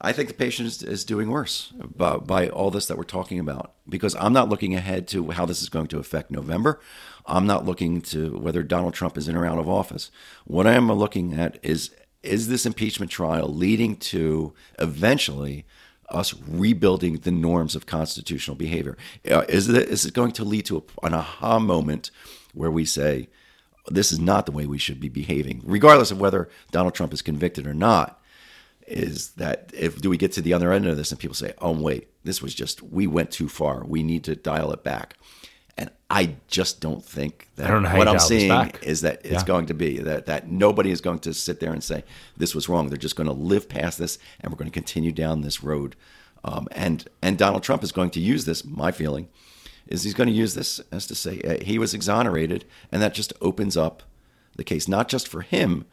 [0.00, 3.38] I think the patient is, is doing worse by, by all this that we're talking
[3.38, 6.80] about because I'm not looking ahead to how this is going to affect November.
[7.26, 10.10] I'm not looking to whether Donald Trump is in or out of office.
[10.46, 11.90] What I am looking at is
[12.22, 15.64] is this impeachment trial leading to eventually
[16.10, 18.96] us rebuilding the norms of constitutional behavior?
[19.30, 22.10] Uh, Is it, is it going to lead to an aha moment
[22.52, 23.28] where we say,
[23.88, 27.22] this is not the way we should be behaving, regardless of whether Donald Trump is
[27.22, 28.19] convicted or not?
[28.90, 31.54] Is that if do we get to the other end of this and people say,
[31.58, 33.84] "Oh wait, this was just we went too far.
[33.84, 35.14] We need to dial it back."
[35.78, 38.50] And I just don't think that don't what I'm seeing
[38.82, 39.44] is that it's Yeah.
[39.44, 42.04] going to be that that nobody is going to sit there and say
[42.36, 42.88] this was wrong.
[42.88, 45.96] They're just going to live past this, and we're going to continue down this road.
[46.44, 48.64] Um, and and Donald Trump is going to use this.
[48.64, 49.28] My feeling
[49.86, 53.14] is he's going to use this as to say uh, he was exonerated, and that
[53.14, 54.02] just opens up
[54.56, 55.84] the case not just for him,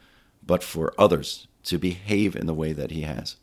[0.46, 3.36] but for others to behave in the way that he has.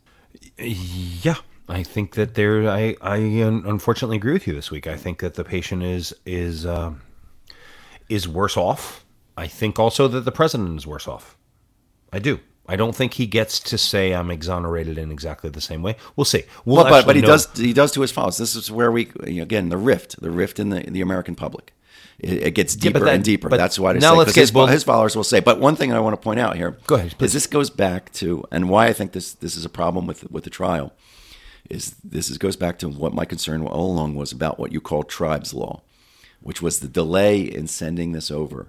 [0.57, 1.35] Yeah,
[1.67, 2.69] I think that there.
[2.69, 4.87] I I unfortunately agree with you this week.
[4.87, 7.01] I think that the patient is is um
[8.09, 9.05] is worse off.
[9.37, 11.37] I think also that the president is worse off.
[12.13, 12.39] I do.
[12.67, 15.97] I don't think he gets to say I'm exonerated in exactly the same way.
[16.15, 16.43] We'll see.
[16.65, 18.37] We'll Well, but, but he know- does he does to his followers.
[18.37, 21.73] This is where we again the rift, the rift in the in the American public.
[22.19, 23.49] It, it gets deeper but that- and deeper.
[23.49, 25.39] That's why I now say let's get- his, well- his followers will say.
[25.41, 27.27] But one thing I want to point out here, Go ahead, please.
[27.27, 30.29] is this goes back to and why I think this this is a problem with
[30.31, 30.93] with the trial
[31.69, 34.79] is this is, goes back to what my concern all along was about what you
[34.79, 35.81] call Tribe's law,
[36.41, 38.67] which was the delay in sending this over.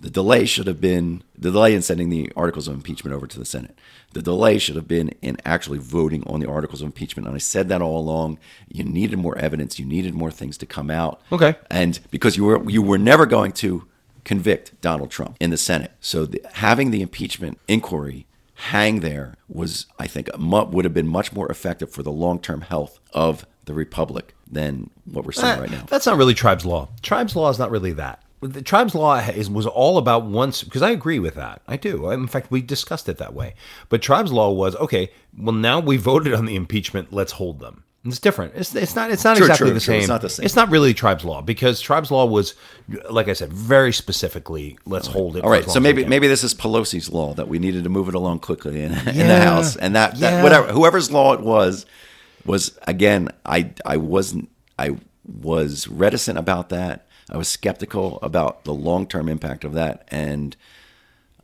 [0.00, 3.38] The delay should have been the delay in sending the articles of impeachment over to
[3.38, 3.78] the Senate.
[4.14, 7.26] The delay should have been in actually voting on the articles of impeachment.
[7.26, 8.38] And I said that all along.
[8.68, 9.78] You needed more evidence.
[9.78, 11.20] You needed more things to come out.
[11.30, 11.54] Okay.
[11.70, 13.86] And because you were you were never going to
[14.24, 19.86] convict Donald Trump in the Senate, so the, having the impeachment inquiry hang there was,
[19.98, 23.46] I think, mu- would have been much more effective for the long term health of
[23.66, 25.84] the republic than what we're seeing Eh, right now.
[25.88, 26.88] That's not really Tribe's law.
[27.02, 28.22] Tribe's law is not really that.
[28.42, 31.60] The Tribe's law is was all about once because I agree with that.
[31.68, 32.10] I do.
[32.10, 33.54] In fact, we discussed it that way.
[33.90, 35.10] But Tribe's law was okay.
[35.36, 37.12] Well, now we voted on the impeachment.
[37.12, 37.84] Let's hold them.
[38.02, 38.54] It's different.
[38.56, 39.10] It's, it's not.
[39.10, 39.92] It's not True, exactly true, the true.
[39.92, 39.98] same.
[39.98, 40.46] It's not the same.
[40.46, 42.54] It's not really Tribe's law because Tribe's law was,
[43.10, 44.78] like I said, very specifically.
[44.86, 45.44] Let's hold it.
[45.44, 48.14] All right, so maybe maybe this is Pelosi's law that we needed to move it
[48.14, 50.42] along quickly in, in the House, and that, that Yeah.
[50.42, 51.84] whatever whoever's law it was
[52.46, 54.96] was again I I wasn't I
[55.42, 57.06] was reticent about that.
[57.30, 60.56] I was skeptical about the long term impact of that, and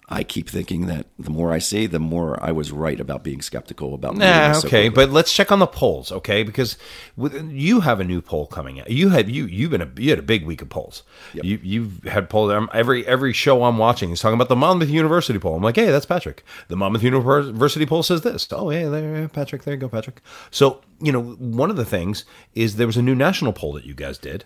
[0.08, 3.42] I keep thinking that the more I see, the more I was right about being
[3.42, 4.16] skeptical about.
[4.16, 5.06] Nah, so okay, quickly.
[5.06, 6.44] but let's check on the polls, okay?
[6.44, 6.76] Because
[7.16, 8.88] with, you have a new poll coming out.
[8.88, 11.02] You had you you've been a you had a big week of polls.
[11.34, 12.52] You you've had polls.
[12.52, 15.56] um, Every every show I'm watching is talking about the Monmouth University poll.
[15.56, 16.44] I'm like, hey, that's Patrick.
[16.68, 18.46] The Monmouth University poll says this.
[18.52, 19.64] Oh, yeah, there, Patrick.
[19.64, 20.20] There you go, Patrick.
[20.52, 22.24] So you know, one of the things
[22.54, 24.44] is there was a new national poll that you guys did,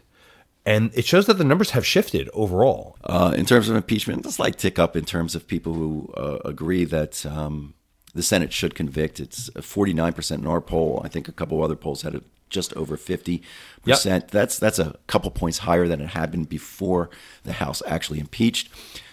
[0.66, 2.96] and it shows that the numbers have shifted overall.
[3.04, 6.38] Uh, in terms of impeachment, a slight tick up in terms of people who uh,
[6.44, 7.74] agree that um,
[8.14, 9.20] the Senate should convict.
[9.20, 11.00] It's 49% in our poll.
[11.04, 13.42] I think a couple other polls had it just over 50%.
[14.28, 17.08] That's that's a couple points higher than it had been before
[17.44, 18.68] the House actually impeached.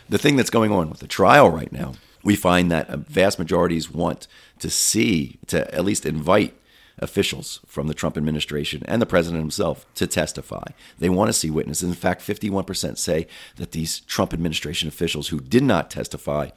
[0.09, 1.93] The thing that's going on with the trial right now,
[2.23, 4.27] we find that vast majorities want
[4.59, 6.56] to see, to at least invite
[6.99, 10.63] officials from the Trump administration and the president himself to testify.
[10.97, 11.89] They want to see witnesses.
[11.89, 13.27] In fact, 51% say
[13.57, 16.49] that these Trump administration officials who did not testify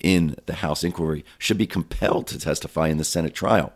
[0.00, 3.72] in the House inquiry should be compelled to testify in the Senate trial.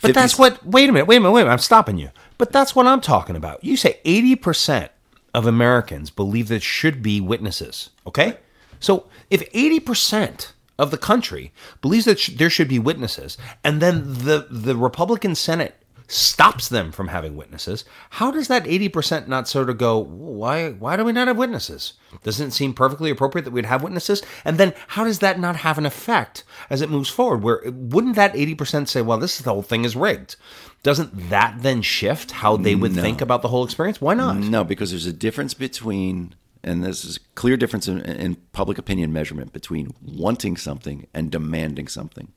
[0.00, 0.64] But 50 that's what.
[0.64, 1.06] Wait a minute.
[1.06, 1.32] Wait a minute.
[1.32, 1.52] Wait a minute.
[1.52, 2.10] I'm stopping you.
[2.38, 3.62] But that's what I'm talking about.
[3.64, 4.92] You say 80 percent
[5.34, 7.90] of Americans believe there should be witnesses.
[8.06, 8.38] Okay.
[8.80, 10.52] So if 80 percent
[10.82, 11.44] of the country
[11.80, 13.96] believes that sh- there should be witnesses, and then
[14.28, 15.74] the the Republican Senate
[16.08, 20.96] stops them from having witnesses, how does that 80% not sort of go, why why
[20.96, 21.94] do we not have witnesses?
[22.22, 24.22] Doesn't it seem perfectly appropriate that we'd have witnesses?
[24.44, 27.42] And then how does that not have an effect as it moves forward?
[27.42, 30.36] Where wouldn't that 80% say, well, this the whole thing is rigged?
[30.82, 34.00] Doesn't that then shift how they would think about the whole experience?
[34.00, 34.36] Why not?
[34.36, 36.34] No, because there's a difference between,
[36.64, 41.30] and this is a clear difference in, in public opinion measurement between wanting something and
[41.30, 42.32] demanding something.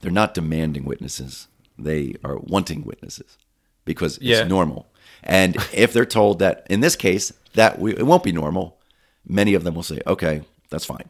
[0.00, 1.48] They're not demanding witnesses;
[1.78, 3.38] they are wanting witnesses
[3.84, 4.44] because it's Yeah.
[4.44, 4.86] normal.
[5.22, 8.78] And if they're told that, in this case, that we, it won't be normal,
[9.26, 11.08] many of them will say, "Okay, that's fine."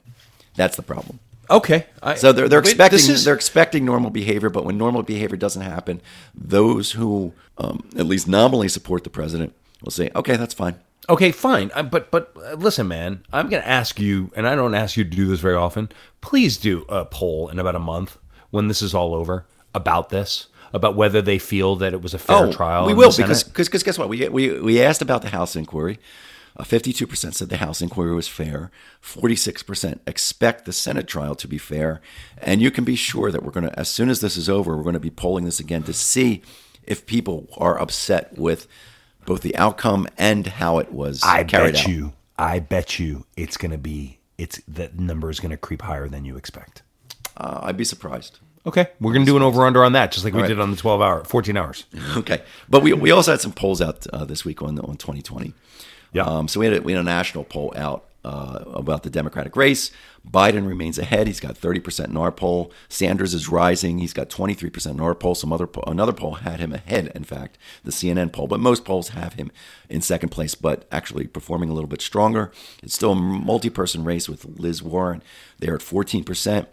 [0.56, 1.18] That's the problem.
[1.50, 1.86] Okay.
[2.02, 5.36] I, So they're, they're Wait, expecting is- they're expecting normal behavior, but when normal behavior
[5.36, 6.00] doesn't happen,
[6.34, 9.52] those who um, at least nominally support the president
[9.82, 10.76] will say, "Okay, that's fine."
[11.08, 11.70] Okay, fine.
[11.74, 14.96] Uh, But but uh, listen, man, I'm going to ask you, and I don't ask
[14.96, 15.90] you to do this very often.
[16.20, 18.18] Please do a poll in about a month
[18.50, 22.18] when this is all over about this, about whether they feel that it was a
[22.18, 22.84] fair trial.
[22.84, 24.08] Oh, We in will because because guess what?
[24.08, 25.98] We we we asked about the House inquiry.
[26.62, 28.70] Fifty-two percent said the House inquiry was fair.
[29.00, 32.00] Forty-six percent expect the Senate trial to be fair,
[32.38, 34.76] and you can be sure that we're going to, as soon as this is over,
[34.76, 36.42] we're going to be polling this again to see
[36.84, 38.68] if people are upset with
[39.24, 41.88] both the outcome and how it was I carried bet out.
[41.88, 45.82] you, I bet you, it's going to be it's that number is going to creep
[45.82, 46.82] higher than you expect.
[47.36, 48.38] Uh, I'd be surprised.
[48.66, 50.48] Okay, we're going to do an over under on that, just like we right.
[50.48, 51.84] did on the 12 hour, 14 hours.
[52.16, 55.52] Okay, but we we also had some polls out uh, this week on on 2020.
[56.12, 56.22] Yeah.
[56.22, 59.56] Um, so we had a, we had a national poll out uh, about the Democratic
[59.56, 59.90] race.
[60.28, 61.26] Biden remains ahead.
[61.26, 62.72] He's got 30% in our poll.
[62.88, 63.98] Sanders is rising.
[63.98, 65.34] He's got 23% in our poll.
[65.34, 67.12] Some other po- another poll had him ahead.
[67.14, 69.50] In fact, the CNN poll, but most polls have him
[69.88, 72.50] in second place, but actually performing a little bit stronger.
[72.82, 75.22] It's still a multi-person race with Liz Warren.
[75.58, 76.66] They're at 14%.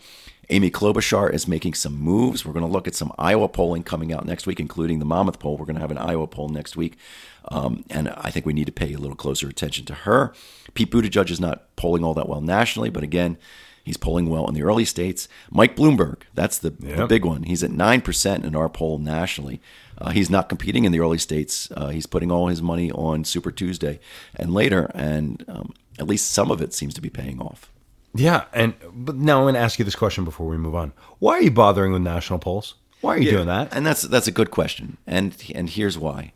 [0.50, 2.46] Amy Klobuchar is making some moves.
[2.46, 5.40] We're going to look at some Iowa polling coming out next week, including the Monmouth
[5.40, 5.56] poll.
[5.56, 6.98] We're going to have an Iowa poll next week.
[7.46, 10.34] Um, and I think we need to pay a little closer attention to her.
[10.74, 13.38] Pete Buttigieg is not polling all that well nationally, but again,
[13.84, 15.28] he's polling well in the early states.
[15.50, 17.44] Mike Bloomberg, that's the, the big one.
[17.44, 19.62] He's at 9% in our poll nationally.
[19.98, 21.70] Uh, he's not competing in the early states.
[21.76, 24.00] Uh, he's putting all his money on Super Tuesday
[24.36, 27.72] and later, and um, at least some of it seems to be paying off.
[28.14, 30.92] Yeah, and but now I'm going to ask you this question before we move on.
[31.20, 32.76] Why are you bothering with national polls?
[33.00, 33.74] Why are you doing that?
[33.74, 34.98] And that's that's a good question.
[35.08, 36.34] And and here's why.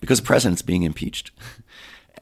[0.00, 1.30] Because the president's being impeached.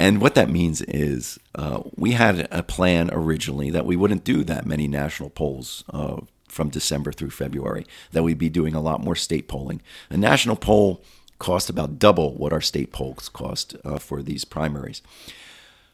[0.00, 4.42] And what that means is uh, we had a plan originally that we wouldn't do
[4.44, 9.04] that many national polls uh, from December through February, that we'd be doing a lot
[9.04, 9.82] more state polling.
[10.08, 11.02] A national poll
[11.38, 15.02] cost about double what our state polls cost uh, for these primaries.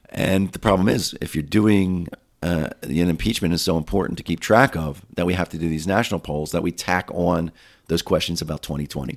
[0.08, 2.06] And the problem is, if you're doing
[2.42, 5.68] uh, the impeachment is so important to keep track of that we have to do
[5.68, 7.50] these national polls that we tack on
[7.88, 9.16] those questions about 2020 uh,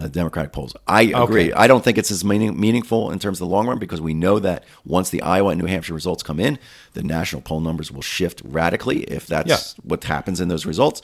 [0.00, 0.76] Uh, Democratic polls.
[0.86, 1.46] I agree.
[1.46, 1.52] Okay.
[1.54, 4.14] I don't think it's as meaning, meaningful in terms of the long run because we
[4.14, 6.56] know that once the Iowa and New Hampshire results come in,
[6.92, 9.58] the national poll numbers will shift radically if that's Yeah.
[9.82, 11.02] what happens in those results.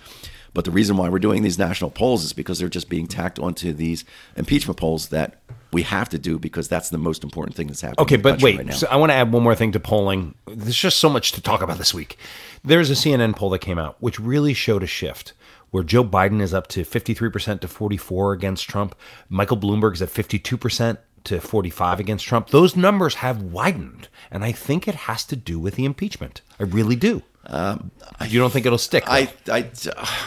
[0.52, 3.40] But the reason why we're doing these national polls is because they're just being tacked
[3.40, 4.04] onto these
[4.36, 5.40] impeachment polls that
[5.72, 8.00] we have to do because that's the most important thing that's happening.
[8.04, 8.58] Okay, but wait.
[8.58, 8.74] right now.
[8.74, 10.36] so I want to add one more thing to polling.
[10.46, 12.16] There's just so much to talk about this week.
[12.62, 15.32] There's a CNN poll that came out which really showed a shift
[15.74, 18.94] where Joe Biden is up to 53% to 44 against Trump.
[19.28, 22.50] Michael Bloomberg is at 52% to 45 against Trump.
[22.50, 26.42] Those numbers have widened, and I think it has to do with the impeachment.
[26.60, 27.24] I really do.
[27.46, 27.90] Um,
[28.24, 29.02] you don't think it'll stick?
[29.08, 29.68] I, I,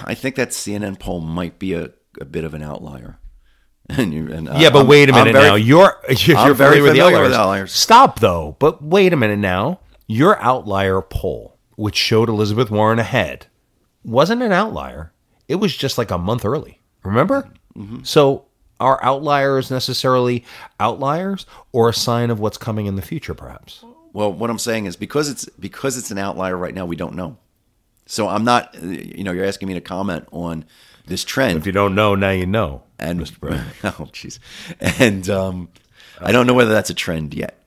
[0.04, 3.18] I think that CNN poll might be a, a bit of an outlier.
[3.90, 5.56] And you, and uh, yeah, but I'm- wait a minute very- now.
[5.56, 7.72] You're you're, you're very familiar, with, the with outliers.
[7.72, 8.58] Stop though.
[8.60, 9.80] But wait a minute now.
[10.08, 13.48] Your outlier poll, which showed Elizabeth Warren ahead,
[14.04, 15.14] wasn't an outlier.
[15.48, 16.80] It was just like a month early.
[17.04, 17.50] Remember?
[17.78, 18.04] Mm-hmm.
[18.04, 18.46] So
[18.80, 20.44] are outliers necessarily
[20.80, 23.84] outliers or a sign of what's coming in the future, perhaps?
[24.14, 27.16] Well, what I'm saying is because it's because it's an outlier right now, we don't
[27.16, 27.38] know.
[28.06, 28.74] So I'm not.
[28.82, 30.66] You know, you're asking me to comment on
[31.06, 31.58] this trend.
[31.58, 32.84] If you don't know, now you know.
[33.00, 33.40] and Mr.
[33.40, 33.66] Brown.
[33.84, 34.40] oh, jeez.
[35.00, 35.70] And um,
[36.20, 37.62] I don't know whether that's a trend yet.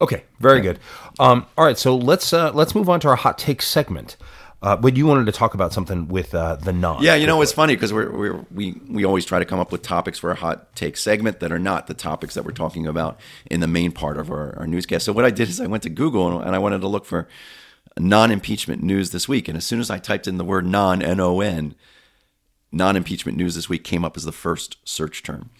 [0.00, 0.80] Okay, very good.
[1.18, 4.16] Um, all right, so let's uh, let's move on to our hot take segment.
[4.64, 7.02] Uh, but you wanted to talk about something with uh, the non.
[7.02, 9.70] Yeah, you know it's funny because we're, we're we we always try to come up
[9.70, 12.86] with topics for a hot take segment that are not the topics that we're talking
[12.86, 15.04] about in the main part of our, our newscast.
[15.04, 17.04] So what I did is I went to Google and, and I wanted to look
[17.04, 17.28] for
[17.98, 21.20] non-impeachment news this week, and as soon as I typed in the word non n
[21.20, 21.74] o n,
[22.72, 25.50] non-impeachment news this week came up as the first search term.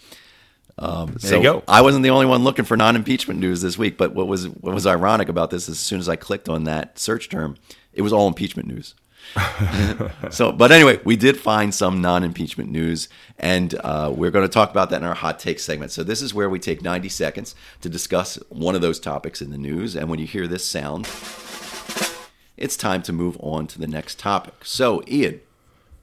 [0.78, 1.62] Um, There you go.
[1.68, 4.74] I wasn't the only one looking for non-impeachment news this week, but what was what
[4.74, 7.56] was ironic about this is as soon as I clicked on that search term,
[7.94, 8.94] it was all impeachment news.
[10.30, 14.70] so, but anyway, we did find some non-impeachment news, and uh, we're going to talk
[14.70, 15.90] about that in our hot take segment.
[15.90, 19.50] So, this is where we take 90 seconds to discuss one of those topics in
[19.50, 21.08] the news, and when you hear this sound,
[22.56, 24.64] it's time to move on to the next topic.
[24.64, 25.40] So, Ian,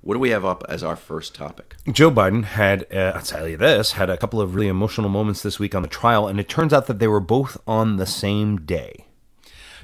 [0.01, 1.75] what do we have up as our first topic?
[1.89, 5.43] Joe Biden had, uh, I'll tell you this, had a couple of really emotional moments
[5.43, 8.07] this week on the trial, and it turns out that they were both on the
[8.07, 9.05] same day.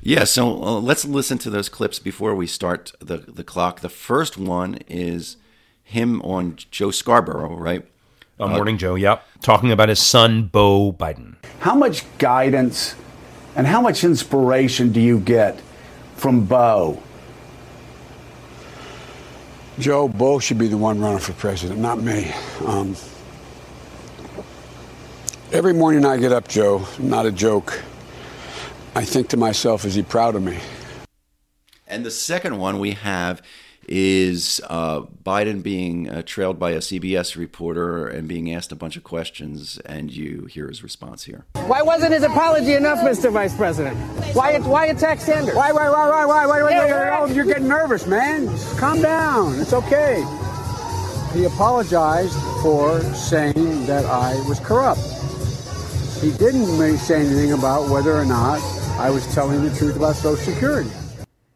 [0.01, 3.81] Yeah, so uh, let's listen to those clips before we start the, the clock.
[3.81, 5.37] The first one is
[5.83, 7.85] him on Joe Scarborough, right?
[8.39, 9.25] Uh, Morning Joe, yep.
[9.41, 11.35] Talking about his son, Bo Biden.
[11.59, 12.95] How much guidance
[13.55, 15.59] and how much inspiration do you get
[16.15, 17.01] from Bo?
[19.79, 22.31] Joe, Bo should be the one running for president, not me.
[22.65, 22.95] Um,
[25.51, 27.81] every morning I get up, Joe, not a joke.
[28.97, 30.57] I think to myself, is he proud of me?
[31.85, 33.43] And the second one we have
[33.87, 38.97] is uh, Biden being uh, trailed by a CBS reporter and being asked a bunch
[38.97, 41.45] of questions, and you hear his response here.
[41.67, 43.31] Why wasn't his apology enough, Mr.
[43.31, 43.95] Vice President?
[44.33, 45.53] Why, why attack Sanders?
[45.53, 48.07] Why, why, why, why, why, why, why, Yeah, why, you're why, oh, you're getting nervous,
[48.07, 48.47] man.
[48.47, 49.59] Just calm down.
[49.59, 50.25] It's okay.
[51.35, 52.33] He apologized
[52.63, 55.01] for saying that I was corrupt.
[56.19, 58.59] He didn't say anything about whether or not
[58.97, 60.89] I was telling the truth about Social Security.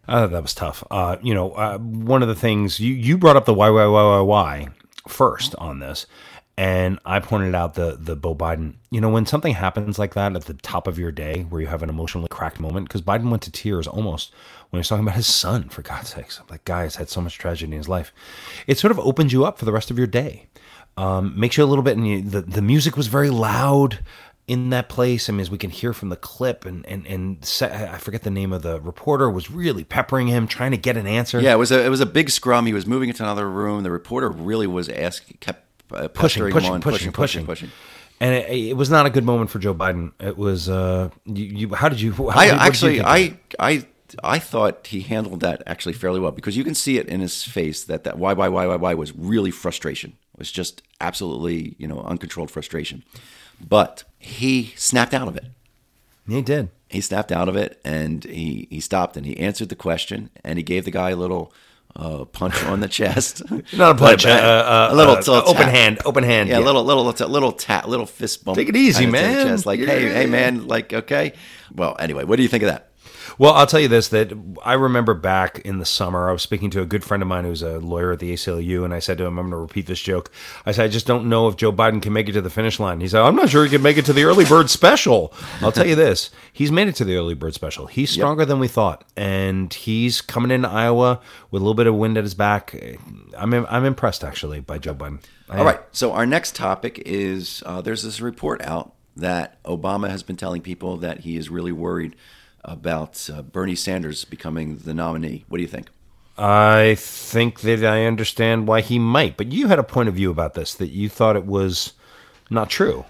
[0.08, 0.84] I thought that was tough.
[0.92, 3.88] Uh, you know, uh, one of the things you, you brought up the why, why,
[3.88, 4.68] why, why, why
[5.08, 6.06] first on this.
[6.56, 8.76] And I pointed out the the Bo Biden.
[8.92, 11.68] You know, when something happens like that at the top of your day, where you
[11.68, 14.32] have an emotionally cracked moment, because Biden went to tears almost
[14.70, 15.70] when he was talking about his son.
[15.70, 18.14] For God's sakes, I'm like, guys had so much tragedy in his life.
[18.68, 20.48] It sort of opens you up for the rest of your day.
[20.98, 21.98] Um, makes you a little bit.
[21.98, 24.00] And you, the the music was very loud
[24.52, 25.30] in that place.
[25.30, 28.30] I mean, as we can hear from the clip, and and and I forget the
[28.30, 31.40] name of the reporter was really peppering him, trying to get an answer.
[31.40, 32.66] Yeah, it was a it was a big scrum.
[32.66, 33.84] He was moving into another room.
[33.84, 37.72] The reporter really was asking, kept uh, pushing, pushing, on, pushing, pushing, pushing, pushing.
[38.20, 40.12] And it, it was not a good moment for Joe Biden.
[40.20, 40.68] It was.
[40.68, 42.12] Uh, you, you how did you?
[42.12, 43.06] How I did- what did you actually, it?
[43.06, 43.88] I, I,
[44.22, 47.42] I thought he handled that actually fairly well because you can see it in his
[47.42, 50.18] face that that why, why, why, why, why was really frustration.
[50.34, 53.04] It was just absolutely, you know, uncontrolled frustration.
[53.68, 55.46] But he snapped out of it.
[56.28, 56.70] he did.
[56.90, 60.58] He snapped out of it and he he stopped and he answered the question and
[60.60, 61.54] he gave the guy a little
[61.96, 63.42] uh, punch on the chest.
[63.74, 66.50] Not a punch, uh, uh, a little, uh, little open hand, open hand.
[66.50, 68.58] Yeah, a little, little, little, little tap, little fist bump.
[68.58, 69.48] Take it easy, kinda to the man.
[69.48, 70.14] chest, Like, hey, Yeah.
[70.14, 71.34] hey, man, like, okay.
[71.74, 72.91] Well, anyway, what do you think of that?
[73.42, 74.32] Well, I'll tell you this: that
[74.64, 77.44] I remember back in the summer, I was speaking to a good friend of mine
[77.44, 79.88] who's a lawyer at the ACLU, and I said to him, "I'm going to repeat
[79.88, 80.32] this joke."
[80.64, 82.80] I said, "I just don't know if Joe Biden can make it to the finish
[82.80, 85.34] line." He said, "I'm not sure he can make it to the early bird special."
[85.60, 87.88] I'll tell you this: he's made it to the early bird special.
[87.88, 91.20] He's stronger than we thought, and he's coming into Iowa
[91.50, 92.80] with a little bit of wind at his back.
[93.36, 95.18] I'm I'm impressed actually by Joe Biden.
[95.50, 95.66] I All am.
[95.66, 95.80] right.
[95.94, 100.62] So our next topic is uh, there's this report out that Obama has been telling
[100.62, 102.16] people that he is really worried
[102.64, 105.46] about uh, Bernie Sanders becoming the nominee.
[105.48, 105.90] What do you think?
[106.38, 110.32] I think that I understand why he might, but you had a point of view
[110.32, 111.94] about this that you thought it was
[112.50, 113.06] not true.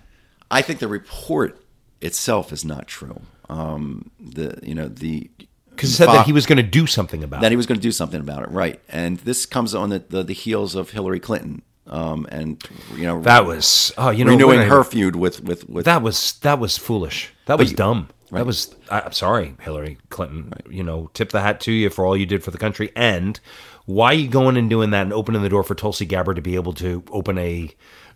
[0.50, 1.64] I think the report
[2.02, 3.22] itself is not true.
[3.50, 5.30] Um, the you know the
[5.70, 7.52] Because said that he was going to do something about that it.
[7.52, 8.82] he was going to do something about it, right?
[8.90, 12.62] And this comes on the, the, the heels of Hillary Clinton, um, and
[12.96, 16.34] you know That was, oh, you know, renewing her feud with with with That was
[16.42, 17.32] that was foolish.
[17.46, 18.10] That was you- dumb.
[18.32, 18.40] Right.
[18.40, 18.74] That was.
[18.90, 20.54] I'm sorry, Hillary Clinton.
[20.70, 22.92] You know, tip the hat to you for all you did for the country.
[22.96, 23.40] And
[23.86, 26.42] why are you going and doing that and opening the door for Tulsi Gabbard to
[26.42, 27.70] be able to open a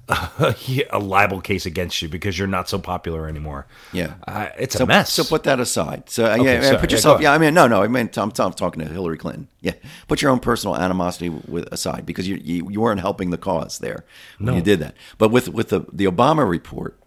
[0.92, 3.66] a libel case against you because you're not so popular anymore?
[3.92, 5.12] Yeah, uh, it's so, a mess.
[5.12, 6.10] So put that aside.
[6.10, 6.78] So uh, Okay, yeah, sorry.
[6.78, 7.18] put yourself.
[7.20, 7.82] go Yeah, I mean, no, no.
[7.82, 9.48] I mean, I'm, I'm talking to Hillary Clinton.
[9.62, 9.74] Yeah,
[10.08, 13.80] put your own personal animosity with, aside because you, you you weren't helping the cause
[13.80, 14.06] there
[14.38, 14.96] when you did that.
[15.18, 17.00] But with with the the Obama report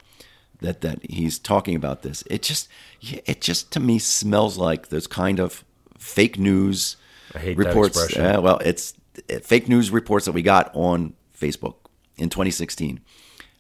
[0.61, 2.69] that that he's talking about this, it just
[3.01, 5.65] it just to me smells like those kind of
[5.99, 6.97] fake news
[7.35, 7.97] I hate that reports.
[7.97, 8.23] expression.
[8.25, 8.95] Yeah, well, it's
[9.33, 11.75] uh, fake news reports that we got on Facebook
[12.17, 13.01] in 2016,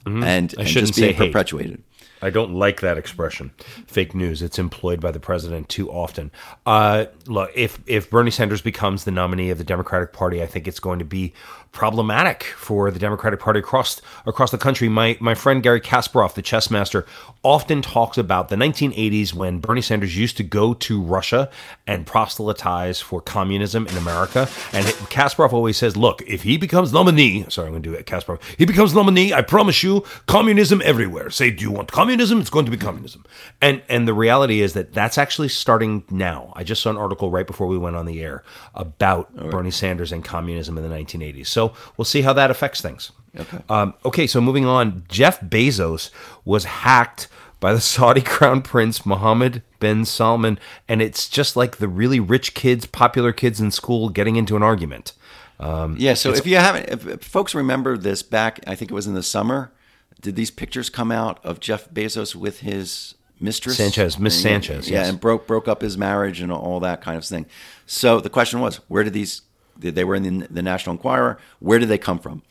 [0.07, 0.64] and, and Mm-hmm.
[0.64, 1.32] shouldn't just being say hate.
[1.32, 1.82] perpetuated.
[2.20, 3.53] I don't like that expression,
[3.86, 4.42] fake news.
[4.42, 6.32] It's employed by the president too often.
[6.66, 10.66] Uh, look, if if Bernie Sanders becomes the nominee of the Democratic Party, I think
[10.66, 11.32] it's going to be
[11.73, 14.89] problematic for the Democratic Party across across the country.
[14.89, 17.07] My my friend Garry Kasparov, the chess master,
[17.43, 21.51] often talks about the 1980s when Bernie Sanders used to go to Russia
[21.87, 24.49] and proselytize for communism in America.
[24.73, 28.07] And Kasparov always says, "Look, if he becomes nominee, sorry, I'm going to do it,
[28.07, 28.41] Kasparov.
[28.57, 29.33] He becomes nominee.
[29.33, 31.31] I promise you, communism everywhere.
[31.31, 32.41] Say, do you want communism?
[32.41, 33.25] It's going to be communism."
[33.61, 36.53] And and the reality is that that's actually starting now.
[36.57, 38.43] I just saw an article right before we went on the air
[38.75, 41.47] about Bernie Sanders and communism in the 1980s.
[41.47, 41.58] So
[41.97, 43.13] we'll see how that affects things.
[43.39, 43.59] Okay.
[43.69, 44.27] Um, okay.
[44.27, 46.11] So moving on, Jeff Bezos
[46.45, 47.29] was hacked
[47.61, 52.55] by the Saudi crown prince Mohammed bin Salman, and it's just like the really rich
[52.55, 55.13] kids, popular kids in school getting into an argument.
[55.61, 59.07] Yeah, so if you haven't, if, if folks remember this back, I think it was
[59.07, 59.73] in the summer.
[60.21, 65.01] Did these pictures come out of Jeff Bezos with his mistress Sanchez, Miss Sanchez, Yeah,
[65.01, 65.09] yes.
[65.11, 67.47] and broke broke up his marriage and all that kind of thing.
[67.87, 69.43] So the question was, where did these?
[69.79, 71.39] They were in the, the National Enquirer?
[71.61, 72.43] Where did they come from?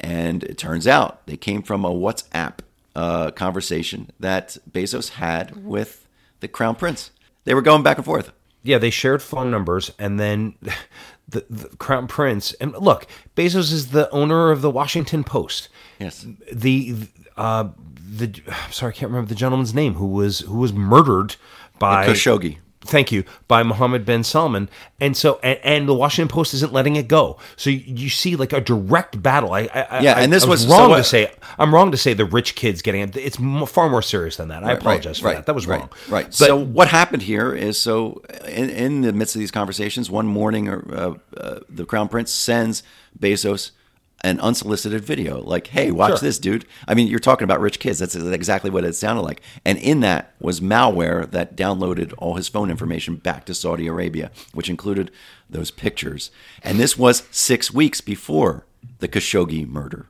[0.00, 2.58] And it turns out they came from a WhatsApp
[2.94, 6.06] uh, conversation that Bezos had with
[6.40, 7.10] the crown prince.
[7.44, 8.32] They were going back and forth.
[8.62, 10.54] Yeah, they shared phone numbers, and then
[11.28, 12.52] the, the crown prince.
[12.54, 13.06] And look,
[13.36, 15.68] Bezos is the owner of the Washington Post.
[15.98, 16.26] Yes.
[16.52, 16.96] the
[17.36, 21.36] uh the I'm sorry I can't remember the gentleman's name who was who was murdered
[21.78, 22.58] by Khashoggi.
[22.88, 26.96] Thank you by Mohammed bin Salman, and so and, and the Washington Post isn't letting
[26.96, 27.38] it go.
[27.56, 29.52] So you, you see like a direct battle.
[29.52, 31.30] I, I Yeah, I, and this I was, was- so wrong what- to say.
[31.58, 33.14] I'm wrong to say the rich kids getting it.
[33.16, 33.36] It's
[33.70, 34.64] far more serious than that.
[34.64, 35.44] I apologize for that.
[35.46, 35.90] That was right, wrong.
[36.08, 36.24] Right.
[36.26, 40.26] But so what happened here is so in, in the midst of these conversations, one
[40.26, 42.82] morning, uh, uh, the crown prince sends
[43.18, 43.72] Bezos
[44.24, 46.18] an unsolicited video, like, "Hey, watch Sure.
[46.18, 47.98] this, dude." I mean, you're talking about rich kids.
[48.00, 49.40] That's exactly what it sounded like.
[49.64, 54.30] And in that was malware that downloaded all his phone information back to Saudi Arabia,
[54.52, 55.10] which included
[55.48, 56.30] those pictures.
[56.62, 58.66] And this was six weeks before
[58.98, 60.06] the Khashoggi murder.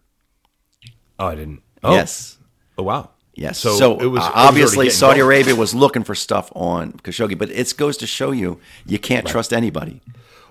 [1.19, 1.63] oh, I didn't.
[1.83, 2.39] Oh, Yes.
[2.77, 3.11] Oh wow.
[3.35, 3.59] Yes.
[3.61, 5.21] So, So, it was uh, it was obviously Saudi.
[5.21, 9.27] Arabia was looking for stuff on Khashoggi, but it goes to show you you can't
[9.27, 10.01] trust anybody.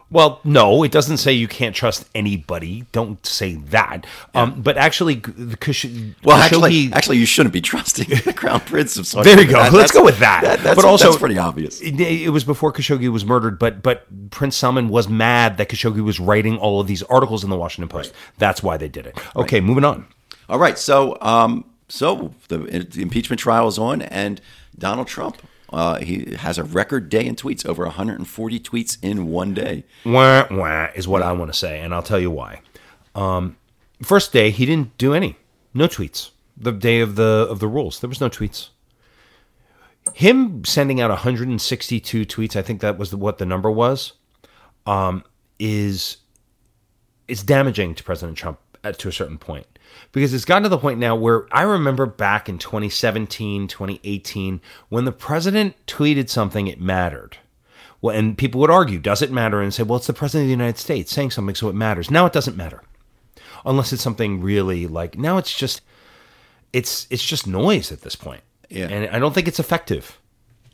[0.09, 2.85] Well, no, it doesn't say you can't trust anybody.
[2.93, 4.05] Don't say that.
[4.33, 5.85] Um, but actually, the Kush-
[6.23, 9.29] Well, actually, actually, you shouldn't be trusting the crown prince of Saudi.
[9.35, 9.61] There you go.
[9.61, 10.59] That- Let's go with that.
[10.63, 11.81] that's, but also, that's pretty obvious.
[11.81, 16.01] It, it was before Khashoggi was murdered, but but Prince Salman was mad that Khashoggi
[16.03, 18.13] was writing all of these articles in the Washington Post.
[18.37, 19.17] That's why they did it.
[19.35, 20.05] Okay, moving on.
[20.47, 22.63] All right, so um, so the
[22.97, 24.39] impeachment trial is on, and
[24.79, 25.37] Donald Trump.
[25.71, 29.83] Uh, he has a record day in tweets, over 140 tweets in one day.
[30.05, 32.61] Wah, wah, is what I want to say, and I'll tell you why.
[33.15, 33.57] Um,
[34.01, 35.37] first day, he didn't do any,
[35.73, 36.31] no tweets.
[36.55, 38.69] The day of the of the rules, there was no tweets.
[40.13, 44.13] Him sending out 162 tweets, I think that was what the number was,
[44.85, 45.23] um,
[45.59, 46.17] is
[47.27, 49.67] is damaging to President Trump at, to a certain point
[50.11, 55.05] because it's gotten to the point now where I remember back in 2017, 2018, when
[55.05, 57.37] the president tweeted something, it mattered.
[58.01, 59.61] Well, and people would argue, does it matter?
[59.61, 62.11] And say, well, it's the president of the United States saying something, so it matters.
[62.11, 62.81] Now it doesn't matter,
[63.65, 65.17] unless it's something really like.
[65.17, 65.81] Now it's just,
[66.73, 68.41] it's it's just noise at this point.
[68.69, 68.87] Yeah.
[68.87, 70.19] and I don't think it's effective.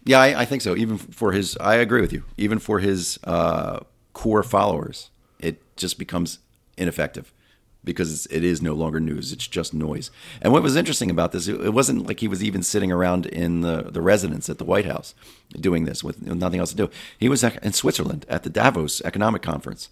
[0.06, 0.76] Yeah, I, I think so.
[0.76, 2.24] Even for his, I agree with you.
[2.38, 3.80] Even for his uh,
[4.14, 5.10] core followers,
[5.40, 6.40] it just becomes
[6.78, 7.34] ineffective.
[7.84, 10.12] Because it's, no longer news; it's just noise.
[10.42, 13.26] And what was interesting about this, it, it wasn't like he was even sitting around
[13.26, 15.14] in the the residence at the White House
[15.60, 16.90] doing this with nothing else to do.
[17.18, 19.90] He was in Switzerland at the Davos Economic Conference,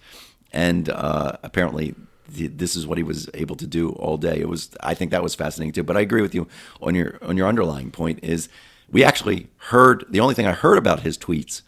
[0.51, 1.95] and uh, apparently
[2.35, 4.39] th- this is what he was able to do all day.
[4.39, 5.83] It was, I think, that was fascinating too.
[5.83, 6.47] But I agree with you
[6.81, 8.19] on your on your underlying point.
[8.23, 8.49] Is
[8.89, 11.61] we actually heard the only thing I heard about his tweets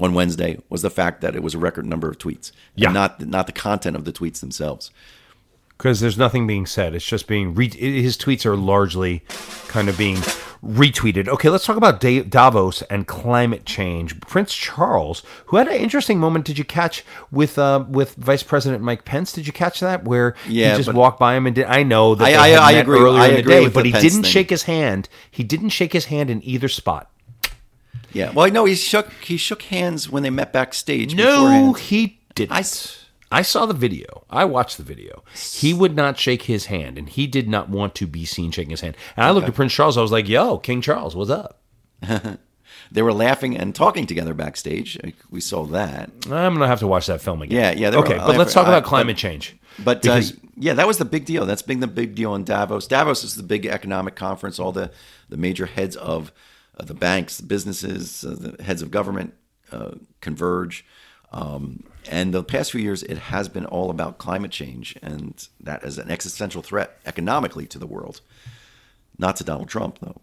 [0.00, 2.88] on Wednesday was the fact that it was a record number of tweets, Yeah.
[2.88, 4.90] and not not the content of the tweets themselves.
[5.78, 6.94] Because there's nothing being said.
[6.94, 9.22] It's just being re- his tweets are largely
[9.68, 10.16] kind of being
[10.62, 11.28] retweeted.
[11.28, 14.18] Okay, let's talk about Da- Davos and climate change.
[14.20, 18.82] Prince Charles, who had an interesting moment, did you catch with uh, with Vice President
[18.82, 19.32] Mike Pence?
[19.32, 21.66] Did you catch that where Yeah, he just walked by him and did?
[21.66, 23.88] I know that I- I- I agree- earlier I in the agree day, but the
[23.88, 24.30] he Pence didn't thing.
[24.30, 25.08] shake his hand.
[25.30, 27.10] He didn't shake his hand in either spot.
[28.12, 28.30] Yeah.
[28.30, 31.14] Well, no, he shook he shook hands when they met backstage.
[31.16, 31.78] No, beforehand.
[31.78, 32.52] he didn't.
[32.52, 32.62] I
[33.38, 34.24] I, saw the video.
[34.30, 35.24] I watched the video.
[35.34, 38.70] He would not shake his hand, and he did not want to be seen shaking
[38.70, 38.96] his hand.
[39.16, 39.96] And I looked at Prince Charles.
[39.96, 41.60] I was like, "Yo, King Charles, what's up?"
[42.90, 44.98] They were laughing and talking together backstage.
[45.30, 46.10] We saw that.
[46.26, 47.78] I'm gonna have to watch that film again.
[47.78, 49.56] Yeah, yeah, Okay, but let's talk about climate but- change.
[49.82, 50.22] But uh,
[50.56, 51.46] yeah, that was the big deal.
[51.46, 52.86] That's been the big deal in Davos.
[52.86, 54.60] Davos is the big economic conference.
[54.60, 54.92] All the,
[55.28, 56.30] the major heads of
[56.78, 59.34] uh, the banks, the businesses, uh, the heads of government
[59.72, 60.86] uh, converge.
[61.34, 65.82] Um, and the past few years, it has been all about climate change, and that
[65.84, 68.20] is an existential threat economically to the world.
[69.18, 70.20] Not to Donald Trump, though.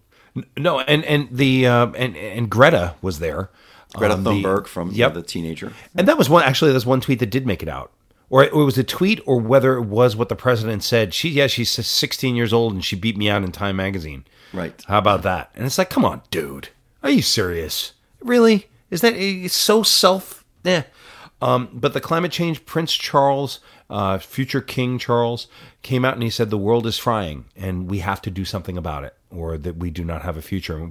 [0.57, 3.49] no, and and the uh, and and Greta was there.
[3.93, 5.14] Greta Um, the- Thunberg from yep.
[5.14, 5.74] the teenager.
[5.95, 6.43] And that was one.
[6.43, 7.91] Actually, there's one tweet that did make it out,
[8.30, 11.14] or it was a tweet, or whether it was what the president said.
[11.14, 14.24] She, yeah, she's 16 years old, and she beat me out in Time magazine.
[14.53, 14.82] Right.
[14.88, 15.51] How about that?
[15.55, 16.70] And it's like, come on, dude,
[17.03, 17.91] are you serious?
[18.22, 18.68] Really?
[18.89, 20.45] Is that it's so self?
[20.64, 20.84] Eh.
[21.42, 25.48] Um, but the climate change, Prince Charles, uh, future King Charles,
[25.82, 28.78] came out and he said the world is frying, and we have to do something
[28.78, 30.89] about it, or that we do not have a future.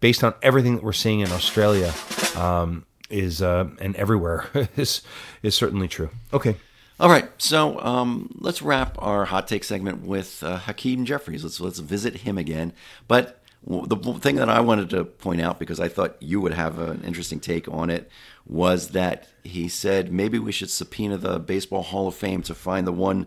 [0.00, 1.92] Based on everything that we're seeing in Australia,
[2.36, 4.46] um, is uh, and everywhere
[4.76, 5.02] is
[5.42, 6.10] is certainly true.
[6.32, 6.56] Okay.
[7.00, 11.44] All right, so um, let's wrap our hot take segment with uh, Hakeem Jeffries.
[11.44, 12.72] Let's let's visit him again.
[13.06, 16.78] But the thing that I wanted to point out because I thought you would have
[16.78, 18.10] an interesting take on it
[18.48, 22.86] was that he said maybe we should subpoena the Baseball Hall of Fame to find
[22.86, 23.26] the one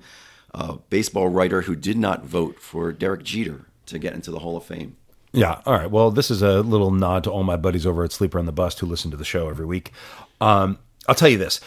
[0.53, 4.57] uh, baseball writer who did not vote for Derek Jeter to get into the Hall
[4.57, 4.97] of Fame.
[5.31, 5.61] Yeah.
[5.65, 5.89] All right.
[5.89, 8.51] Well, this is a little nod to all my buddies over at Sleeper on the
[8.51, 9.91] Bus who listen to the show every week.
[10.41, 11.61] Um, I'll tell you this.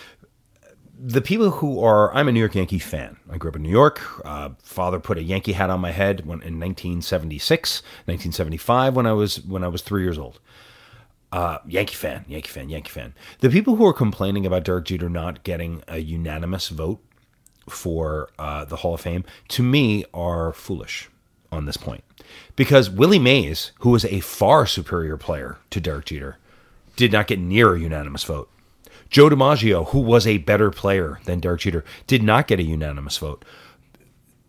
[0.97, 3.17] The people who are, I'm a New York Yankee fan.
[3.31, 4.03] I grew up in New York.
[4.25, 9.13] Uh, father put a Yankee hat on my head when, in 1976, 1975, when I
[9.13, 10.41] was when I was three years old.
[11.35, 13.13] Uh, Yankee fan, Yankee fan, Yankee fan.
[13.41, 17.01] The people who are complaining about Derek Jeter not getting a unanimous vote
[17.69, 21.11] for uh, the Hall of Fame, to me, are foolish
[21.51, 22.05] on this point.
[22.55, 26.39] Because Willie Mays, who was a far superior player to Derek Jeter,
[26.95, 28.49] did not get near a unanimous vote.
[29.11, 33.19] Joe DiMaggio, who was a better player than Derek Jeter, did not get a unanimous
[33.19, 33.45] vote.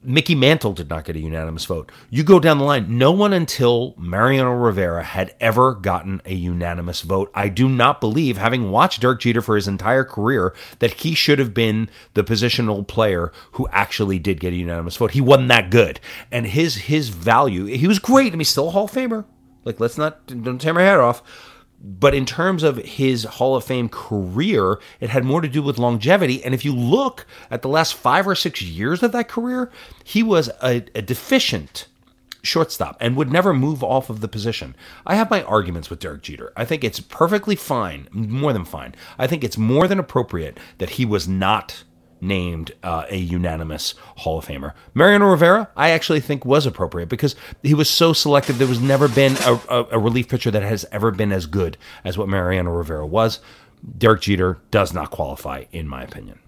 [0.05, 1.91] Mickey Mantle did not get a unanimous vote.
[2.09, 7.01] You go down the line, no one until Mariano Rivera had ever gotten a unanimous
[7.01, 7.31] vote.
[7.33, 11.39] I do not believe, having watched Derek Jeter for his entire career, that he should
[11.39, 15.11] have been the positional player who actually did get a unanimous vote.
[15.11, 15.99] He wasn't that good.
[16.31, 18.27] And his his value, he was great.
[18.27, 19.25] I mean, he's still a Hall of Famer.
[19.63, 21.23] Like, let's not don't tear my head off.
[21.87, 25.77] But in terms of his Hall of Fame career, it had more to do with
[25.77, 26.43] longevity.
[26.43, 29.71] And if you look at the last five or six years of that career,
[30.03, 31.85] he was a, a deficient
[32.41, 34.75] shortstop and would never move off of the position.
[35.05, 36.51] I have my arguments with Derek Jeter.
[36.57, 38.95] I think it's perfectly fine, more than fine.
[39.19, 41.83] I think it's more than appropriate that he was not
[42.27, 44.73] named uh, a unanimous Hall of Famer.
[44.93, 48.57] Mariano Rivera, I actually think was appropriate because he was so selective.
[48.57, 51.77] There was never been a, a, a relief pitcher that has ever been as good
[52.03, 53.39] as what Mariano Rivera was.
[53.97, 56.39] Derek Jeter does not qualify, in my opinion.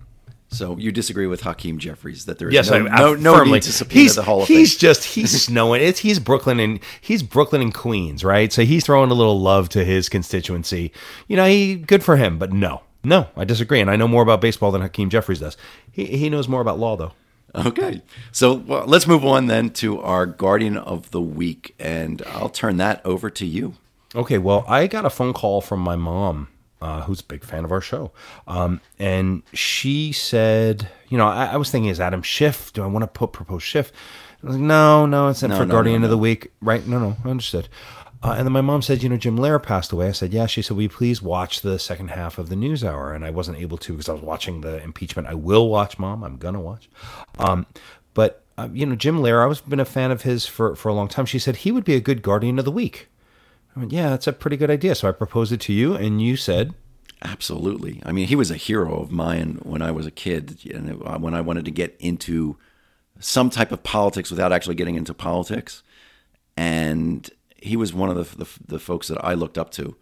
[0.49, 3.35] So you disagree with Hakeem Jeffries that there is Yes, no, I, I no, no
[3.35, 3.53] firmly.
[3.55, 5.81] need to subpoena he's, the Hall of he's just he's snowing.
[5.81, 8.51] It's he's Brooklyn and he's Brooklyn and Queens, right?
[8.53, 10.93] So he's throwing a little love to his constituency.
[11.27, 13.79] You know, he good for him, but no, no, I disagree.
[13.79, 15.57] And I know more about baseball than Hakeem Jeffries does.
[15.91, 17.13] He he knows more about law though.
[17.55, 18.01] Okay.
[18.31, 22.77] So well, let's move on then to our Guardian of the Week, and I'll turn
[22.77, 23.75] that over to you.
[24.15, 26.47] Okay, well, I got a phone call from my mom,
[26.81, 28.11] uh, who's a big fan of our show,
[28.47, 32.71] um, and she said, you know, I, I was thinking, is Adam Schiff?
[32.73, 33.91] Do I want to put propose Schiff?
[34.43, 36.17] I was like, no, no, it's not No, for no, Guardian no, of the.
[36.17, 36.85] Week, right?
[36.85, 37.69] No, no, I understood.
[38.23, 40.07] Uh, and then my mom said, you know, Jim Lehrer passed away.
[40.07, 40.47] I said, yeah.
[40.47, 43.13] She said, will you please watch the second half of the news hour?
[43.13, 45.27] And I wasn't able to because I was watching the impeachment.
[45.27, 46.23] I will watch, mom.
[46.23, 46.89] I'm gonna watch.
[47.37, 47.67] Um,
[48.13, 50.93] But uh, you know, Jim Lehrer, I've been a fan of his for for a
[50.93, 51.27] long time.
[51.27, 53.07] She said he would be a good guardian of the week.
[53.75, 54.95] I went, yeah, that's a pretty good idea.
[54.95, 56.73] So I proposed it to you, and you said,
[57.21, 58.01] Absolutely.
[58.05, 61.17] I mean, he was a hero of mine when I was a kid, and uh,
[61.17, 62.57] when I wanted to get into
[63.19, 65.83] some type of politics without actually getting into politics.
[66.55, 67.29] And
[67.61, 69.95] he was one of the, the, the folks that I looked up to,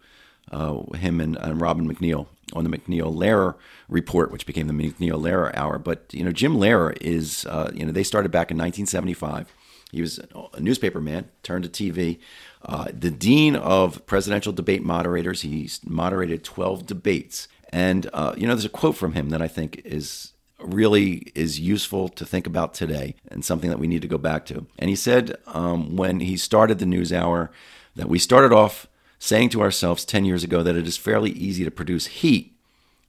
[0.50, 3.56] uh, him and, and Robin MacNeil on the MacNeil Lehrer
[3.88, 5.78] report, which became the MacNeil Lehrer Hour.
[5.78, 9.52] But you know, Jim Lehrer is uh, you know they started back in 1975.
[9.92, 10.20] He was
[10.52, 12.18] a newspaper man, turned to TV.
[12.64, 15.42] Uh, the dean of presidential debate moderators.
[15.42, 17.48] He moderated 12 debates.
[17.70, 21.60] And, uh, you know, there's a quote from him that I think is really is
[21.60, 24.66] useful to think about today and something that we need to go back to.
[24.78, 27.50] And he said um, when he started the news hour
[27.94, 28.86] that we started off
[29.18, 32.54] saying to ourselves 10 years ago that it is fairly easy to produce heat,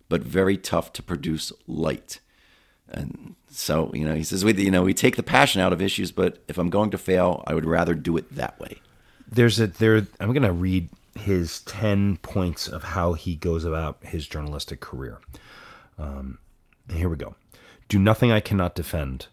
[0.09, 2.19] but very tough to produce light.
[2.89, 5.81] And so, you know, he says, we, you know, we take the passion out of
[5.81, 8.79] issues, but if I'm going to fail, I would rather do it that way.
[9.29, 10.89] there's a there i'm going to read
[11.19, 15.19] his 10 points of how he goes about his journalistic career
[15.99, 16.37] um,
[16.91, 17.35] here we go.
[17.87, 19.27] Do nothing i cannot defend.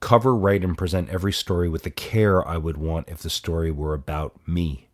[0.00, 3.70] Cover write and present every story with the care i would want if the story
[3.70, 4.88] were about me.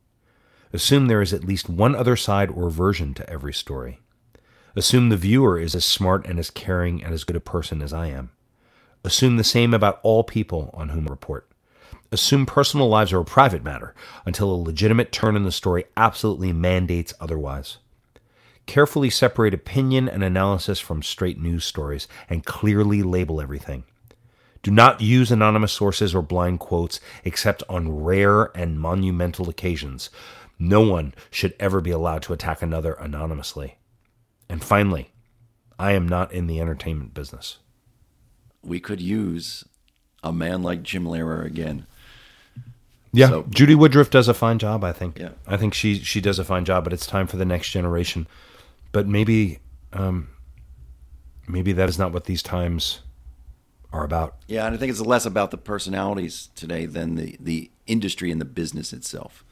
[0.72, 4.00] Assume there is at least one other side or version to every story.
[4.74, 7.92] Assume the viewer is as smart and as caring and as good a person as
[7.92, 8.30] i am.
[9.04, 11.48] Assume the same about all people on whom I report.
[12.10, 16.52] Assume personal lives are a private matter until a legitimate turn in the story absolutely
[16.52, 17.78] mandates otherwise.
[18.66, 23.84] Carefully separate opinion and analysis from straight news stories and clearly label everything.
[24.62, 30.08] Do not use anonymous sources or blind quotes except on rare and monumental occasions.
[30.58, 33.78] No one should ever be allowed to attack another anonymously.
[34.48, 35.10] And finally,
[35.78, 37.58] I am not in the entertainment business.
[38.62, 39.64] We could use
[40.22, 41.86] a man like Jim Lehrer again.
[43.12, 44.84] Yeah, So- Judy Woodruff does a fine job.
[44.84, 45.18] I think.
[45.18, 45.30] Yeah.
[45.46, 48.28] I think she she does a fine job, but it's time for the next generation.
[48.92, 49.58] But maybe,
[49.92, 50.28] um,
[51.48, 53.00] maybe that is not what these times
[53.92, 54.36] are about.
[54.46, 58.40] Yeah, and I think it's less about the personalities today than the, the industry and
[58.40, 59.44] the business itself.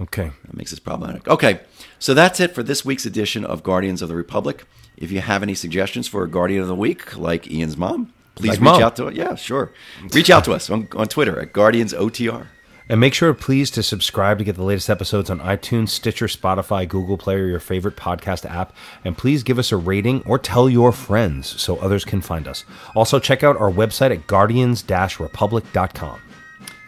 [0.00, 1.26] Okay, That makes this problematic.
[1.26, 1.60] Okay,
[1.98, 4.64] so that's it for this week's edition of Guardians of the Republic.
[4.98, 8.50] If you have any suggestions for a Guardian of the Week, like Ian's mom, please
[8.50, 8.82] Like reach mom.
[8.82, 9.14] out to us.
[9.14, 9.72] Yeah, sure.
[10.12, 12.46] Reach out to us on, on Twitter at GuardiansOTR.
[12.88, 16.88] And make sure please to subscribe to get the latest episodes on iTunes, Stitcher, Spotify,
[16.88, 18.74] Google Play, or your favorite podcast app.
[19.04, 22.64] And please give us a rating or tell your friends so others can find us.
[22.94, 26.20] Also, check out our website at guardians-republic.com.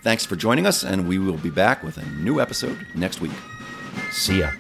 [0.03, 3.33] Thanks for joining us, and we will be back with a new episode next week.
[4.11, 4.51] See ya.